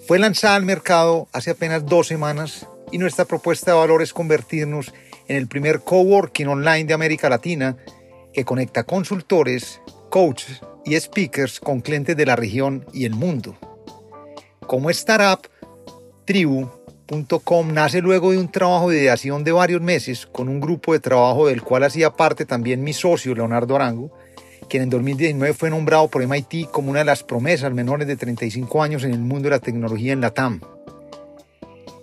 Fue 0.08 0.18
lanzada 0.18 0.56
al 0.56 0.64
mercado 0.64 1.28
hace 1.34 1.52
apenas 1.52 1.86
dos 1.86 2.08
semanas 2.08 2.66
y 2.94 3.00
nuestra 3.00 3.26
propuesta 3.26 3.72
de 3.72 3.78
valor 3.78 4.02
es 4.02 4.14
convertirnos 4.14 4.94
en 5.28 5.36
el 5.36 5.50
primer 5.50 5.82
coworking 5.82 6.48
online 6.48 6.86
de 6.86 6.94
América 6.94 7.28
Latina 7.30 7.76
que 8.34 8.46
conecta 8.46 8.84
consultores, 8.84 9.82
coaches 10.10 10.62
y 10.86 11.00
speakers 11.00 11.60
con 11.60 11.82
clientes 11.82 12.16
de 12.16 12.26
la 12.26 12.36
región 12.36 12.86
y 12.94 13.06
el 13.06 13.14
mundo. 13.14 13.58
Como 14.66 14.90
startup, 14.90 15.48
Tribu.com 16.26 17.74
nace 17.74 18.02
luego 18.02 18.32
de 18.32 18.38
un 18.38 18.52
trabajo 18.52 18.90
de 18.90 19.00
ideación 19.00 19.44
de 19.44 19.52
varios 19.52 19.82
meses 19.82 20.28
con 20.28 20.48
un 20.48 20.60
grupo 20.60 20.94
de 20.94 21.00
trabajo 21.00 21.48
del 21.48 21.64
cual 21.64 21.84
hacía 21.84 22.12
parte 22.12 22.46
también 22.46 22.84
mi 22.84 22.94
socio 22.94 23.34
Leonardo 23.34 23.76
Arango, 23.76 24.12
quien 24.70 24.84
en 24.84 24.90
2019 24.90 25.54
fue 25.54 25.70
nombrado 25.72 26.08
por 26.08 26.26
MIT 26.26 26.70
como 26.70 26.92
una 26.92 27.00
de 27.00 27.06
las 27.06 27.24
promesas 27.24 27.74
menores 27.74 28.08
de 28.08 28.16
35 28.16 28.84
años 28.84 29.04
en 29.04 29.12
el 29.12 29.20
mundo 29.20 29.50
de 29.50 29.56
la 29.56 29.60
tecnología 29.60 30.14
en 30.14 30.22
la 30.22 30.30
TAM. 30.32 30.62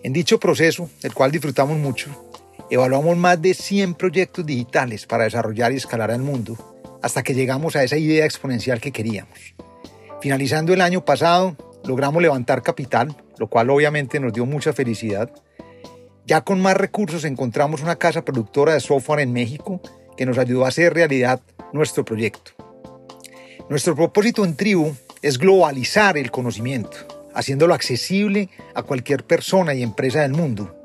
En 0.02 0.12
dicho 0.12 0.38
proceso, 0.38 0.90
del 1.02 1.14
cual 1.14 1.30
disfrutamos 1.30 1.78
mucho, 1.78 2.25
evaluamos 2.70 3.16
más 3.16 3.40
de 3.40 3.54
100 3.54 3.94
proyectos 3.94 4.44
digitales 4.44 5.06
para 5.06 5.24
desarrollar 5.24 5.72
y 5.72 5.76
escalar 5.76 6.10
al 6.10 6.22
mundo, 6.22 6.56
hasta 7.02 7.22
que 7.22 7.34
llegamos 7.34 7.76
a 7.76 7.84
esa 7.84 7.96
idea 7.96 8.24
exponencial 8.24 8.80
que 8.80 8.92
queríamos. 8.92 9.54
Finalizando 10.20 10.72
el 10.72 10.80
año 10.80 11.04
pasado, 11.04 11.56
logramos 11.84 12.22
levantar 12.22 12.62
capital, 12.62 13.14
lo 13.38 13.48
cual 13.48 13.70
obviamente 13.70 14.18
nos 14.18 14.32
dio 14.32 14.46
mucha 14.46 14.72
felicidad. 14.72 15.30
Ya 16.26 16.40
con 16.40 16.60
más 16.60 16.76
recursos 16.76 17.24
encontramos 17.24 17.82
una 17.82 17.96
casa 17.96 18.24
productora 18.24 18.74
de 18.74 18.80
software 18.80 19.20
en 19.20 19.32
México 19.32 19.80
que 20.16 20.26
nos 20.26 20.38
ayudó 20.38 20.64
a 20.64 20.68
hacer 20.68 20.94
realidad 20.94 21.40
nuestro 21.72 22.04
proyecto. 22.04 22.52
Nuestro 23.68 23.94
propósito 23.94 24.44
en 24.44 24.56
Tribu 24.56 24.94
es 25.22 25.38
globalizar 25.38 26.16
el 26.16 26.30
conocimiento, 26.30 26.96
haciéndolo 27.34 27.74
accesible 27.74 28.48
a 28.74 28.82
cualquier 28.82 29.24
persona 29.24 29.74
y 29.74 29.82
empresa 29.82 30.22
del 30.22 30.32
mundo, 30.32 30.75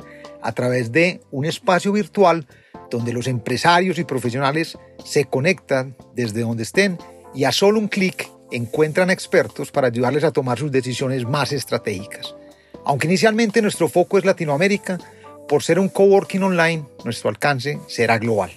a 0.41 0.51
través 0.53 0.91
de 0.91 1.21
un 1.31 1.45
espacio 1.45 1.91
virtual 1.91 2.47
donde 2.89 3.13
los 3.13 3.27
empresarios 3.27 3.97
y 3.99 4.03
profesionales 4.03 4.77
se 5.03 5.25
conectan 5.25 5.95
desde 6.13 6.41
donde 6.41 6.63
estén 6.63 6.97
y 7.33 7.45
a 7.45 7.51
solo 7.51 7.79
un 7.79 7.87
clic 7.87 8.29
encuentran 8.51 9.09
expertos 9.09 9.71
para 9.71 9.87
ayudarles 9.87 10.23
a 10.23 10.31
tomar 10.31 10.59
sus 10.59 10.71
decisiones 10.71 11.25
más 11.25 11.51
estratégicas. 11.51 12.35
Aunque 12.85 13.07
inicialmente 13.07 13.61
nuestro 13.61 13.87
foco 13.87 14.17
es 14.17 14.25
Latinoamérica, 14.25 14.97
por 15.47 15.63
ser 15.63 15.79
un 15.79 15.89
coworking 15.89 16.43
online, 16.43 16.85
nuestro 17.03 17.29
alcance 17.29 17.79
será 17.87 18.17
global. 18.17 18.51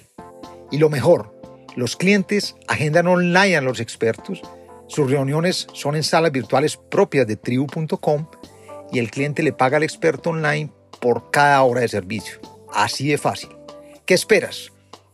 Y 0.71 0.77
lo 0.77 0.89
mejor, 0.89 1.33
los 1.75 1.95
clientes 1.95 2.55
agendan 2.67 3.07
online 3.07 3.57
a 3.57 3.61
los 3.61 3.79
expertos, 3.79 4.41
sus 4.87 5.09
reuniones 5.09 5.67
son 5.73 5.95
en 5.95 6.03
salas 6.03 6.31
virtuales 6.31 6.77
propias 6.77 7.25
de 7.27 7.37
tribu.com 7.37 8.27
y 8.91 8.99
el 8.99 9.09
cliente 9.09 9.43
le 9.43 9.51
paga 9.51 9.77
al 9.77 9.83
experto 9.83 10.29
online 10.29 10.71
por 11.05 11.29
cada 11.29 11.61
hora 11.61 11.81
de 11.81 11.87
servicio. 11.87 12.39
Así 12.73 13.07
de 13.07 13.19
fácil. 13.19 13.51
¿Qué 14.07 14.15
esperas? 14.15 14.71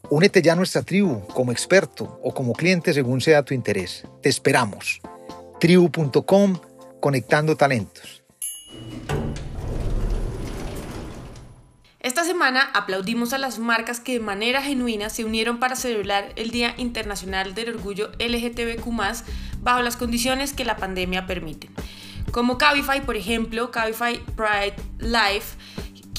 Únete 0.09 0.41
ya 0.41 0.53
a 0.53 0.55
nuestra 0.55 0.83
tribu 0.83 1.27
como 1.27 1.51
experto 1.51 2.17
o 2.23 2.33
como 2.33 2.53
cliente 2.53 2.93
según 2.93 3.19
sea 3.19 3.43
tu 3.43 3.53
interés. 3.53 4.05
Te 4.21 4.29
esperamos. 4.29 5.01
Tribu.com 5.59 6.57
Conectando 7.01 7.57
Talentos. 7.57 8.23
Esta 11.99 12.23
semana 12.23 12.71
aplaudimos 12.73 13.33
a 13.33 13.37
las 13.37 13.59
marcas 13.59 13.99
que 13.99 14.13
de 14.13 14.21
manera 14.21 14.61
genuina 14.61 15.09
se 15.09 15.25
unieron 15.25 15.59
para 15.59 15.75
celebrar 15.75 16.31
el 16.37 16.51
Día 16.51 16.73
Internacional 16.77 17.53
del 17.53 17.75
Orgullo 17.75 18.11
LGTBQ 18.17 18.87
bajo 19.59 19.81
las 19.81 19.97
condiciones 19.97 20.53
que 20.53 20.63
la 20.63 20.77
pandemia 20.77 21.27
permite. 21.27 21.69
Como 22.31 22.57
Cabify, 22.57 23.01
por 23.01 23.17
ejemplo, 23.17 23.71
Cabify 23.71 24.21
Pride 24.37 24.75
Life 24.99 25.57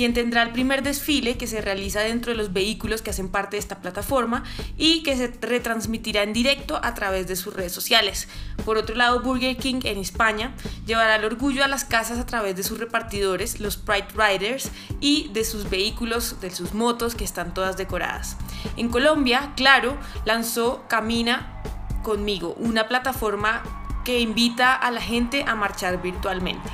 quien 0.02 0.14
tendrá 0.14 0.42
el 0.42 0.50
primer 0.50 0.82
desfile 0.82 1.36
que 1.36 1.46
se 1.46 1.60
realiza 1.60 2.00
dentro 2.00 2.32
de 2.32 2.36
los 2.36 2.52
vehículos 2.52 3.02
que 3.02 3.10
hacen 3.10 3.28
parte 3.28 3.54
de 3.54 3.60
esta 3.60 3.80
plataforma 3.80 4.42
y 4.76 5.04
que 5.04 5.16
se 5.16 5.28
retransmitirá 5.28 6.24
en 6.24 6.32
directo 6.32 6.80
a 6.82 6.92
través 6.94 7.28
de 7.28 7.36
sus 7.36 7.54
redes 7.54 7.70
sociales. 7.70 8.26
Por 8.64 8.78
otro 8.78 8.96
lado, 8.96 9.22
Burger 9.22 9.56
King 9.56 9.78
en 9.84 9.98
España 9.98 10.56
llevará 10.86 11.14
el 11.14 11.24
orgullo 11.24 11.62
a 11.62 11.68
las 11.68 11.84
casas 11.84 12.18
a 12.18 12.26
través 12.26 12.56
de 12.56 12.64
sus 12.64 12.80
repartidores, 12.80 13.60
los 13.60 13.76
Pride 13.76 14.08
Riders, 14.16 14.72
y 14.98 15.28
de 15.34 15.44
sus 15.44 15.70
vehículos, 15.70 16.40
de 16.40 16.50
sus 16.50 16.74
motos 16.74 17.14
que 17.14 17.22
están 17.22 17.54
todas 17.54 17.76
decoradas. 17.76 18.36
En 18.76 18.88
Colombia, 18.88 19.52
Claro 19.54 19.96
lanzó 20.24 20.82
Camina 20.88 21.62
conmigo, 22.02 22.56
una 22.58 22.88
plataforma 22.88 23.62
que 24.04 24.18
invita 24.18 24.74
a 24.74 24.90
la 24.90 25.00
gente 25.00 25.44
a 25.46 25.54
marchar 25.54 26.02
virtualmente. 26.02 26.70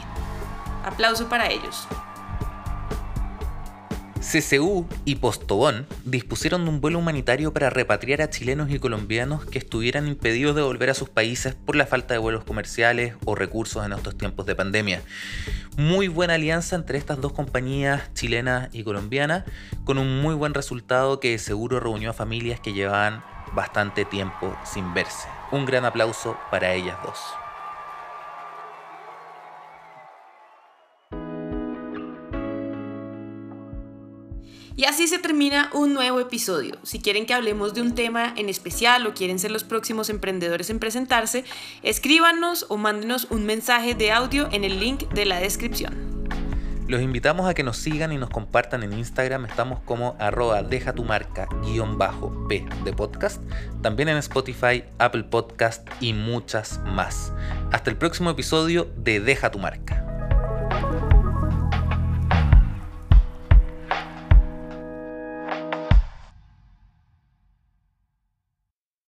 Aplauso 0.83 1.29
para 1.29 1.51
ellos. 1.51 1.87
CCU 4.21 4.87
y 5.05 5.17
Postobón 5.17 5.87
dispusieron 6.05 6.65
de 6.65 6.71
un 6.71 6.81
vuelo 6.81 6.99
humanitario 6.99 7.53
para 7.53 7.71
repatriar 7.71 8.21
a 8.21 8.31
chilenos 8.31 8.71
y 8.71 8.79
colombianos 8.79 9.45
que 9.45 9.59
estuvieran 9.59 10.09
impedidos 10.09 10.57
de 10.57 10.63
volver 10.63 10.91
a 10.91 10.95
sus 10.95 11.09
países 11.09 11.55
por 11.55 11.77
la 11.77 11.87
falta 11.87 12.15
de 12.15 12.19
vuelos 12.19 12.45
comerciales 12.45 13.15
o 13.25 13.35
recursos 13.35 13.87
en 13.87 13.93
estos 13.93 14.19
tiempos 14.19 14.45
de 14.47 14.57
pandemia. 14.57 15.03
Muy 15.77 16.09
buena 16.09 16.35
alianza 16.35 16.75
entre 16.75 16.99
estas 16.99 17.21
dos 17.21 17.33
compañías 17.33 18.13
chilenas 18.15 18.69
y 18.73 18.83
colombianas, 18.83 19.45
con 19.85 19.99
un 19.99 20.21
muy 20.21 20.35
buen 20.35 20.53
resultado 20.53 21.21
que 21.21 21.39
seguro 21.39 21.79
reunió 21.79 22.11
a 22.11 22.15
familias 22.15 22.59
que 22.61 22.73
llevaban 22.73 23.23
bastante 23.55 24.05
tiempo 24.05 24.57
sin 24.65 24.93
verse. 24.95 25.29
Un 25.53 25.65
gran 25.65 25.85
aplauso 25.85 26.37
para 26.51 26.75
ellas 26.75 26.99
dos. 27.05 27.19
Y 34.79 34.85
así 34.85 35.09
se 35.09 35.19
termina 35.19 35.71
un 35.75 35.93
nuevo 35.93 36.21
episodio. 36.21 36.77
Si 36.85 37.01
quieren 37.01 37.27
que 37.27 37.35
hablemos 37.35 37.75
de 37.75 37.83
un 37.83 37.97
tema 37.97 38.33
en 38.37 38.49
especial 38.49 39.05
o 39.09 39.13
quieren 39.13 39.41
ser 39.41 39.51
los 39.51 39.65
próximos 39.65 40.09
emprendedores 40.09 40.71
en 40.71 40.79
presentarse, 40.79 41.45
escríbanos 41.83 42.65
o 42.69 42.77
mándenos 42.77 43.27
un 43.31 43.45
mensaje 43.45 43.97
de 43.97 44.13
audio 44.13 44.49
en 44.53 44.63
el 44.63 44.79
link 44.79 45.09
de 45.09 45.25
la 45.25 45.41
descripción. 45.41 46.29
Los 46.87 47.03
invitamos 47.03 47.51
a 47.51 47.55
que 47.55 47.65
nos 47.65 47.77
sigan 47.77 48.13
y 48.13 48.19
nos 48.19 48.31
compartan 48.31 48.85
en 48.85 48.93
Instagram. 48.93 49.47
Estamos 49.47 49.81
como 49.81 50.15
arroba 50.21 50.63
deja 50.63 50.93
tu 50.93 51.03
marca 51.03 51.49
guion 51.65 51.99
bajo 51.99 52.47
P 52.47 52.65
de 52.85 52.93
podcast. 52.93 53.43
También 53.83 54.09
en 54.09 54.19
Spotify, 54.19 54.85
Apple 54.99 55.25
Podcast 55.25 55.89
y 56.01 56.13
muchas 56.13 56.79
más. 56.85 57.33
Hasta 57.73 57.91
el 57.91 57.97
próximo 57.97 58.31
episodio 58.31 58.89
de 58.97 59.19
Deja 59.19 59.51
tu 59.51 59.59
marca. 59.59 60.18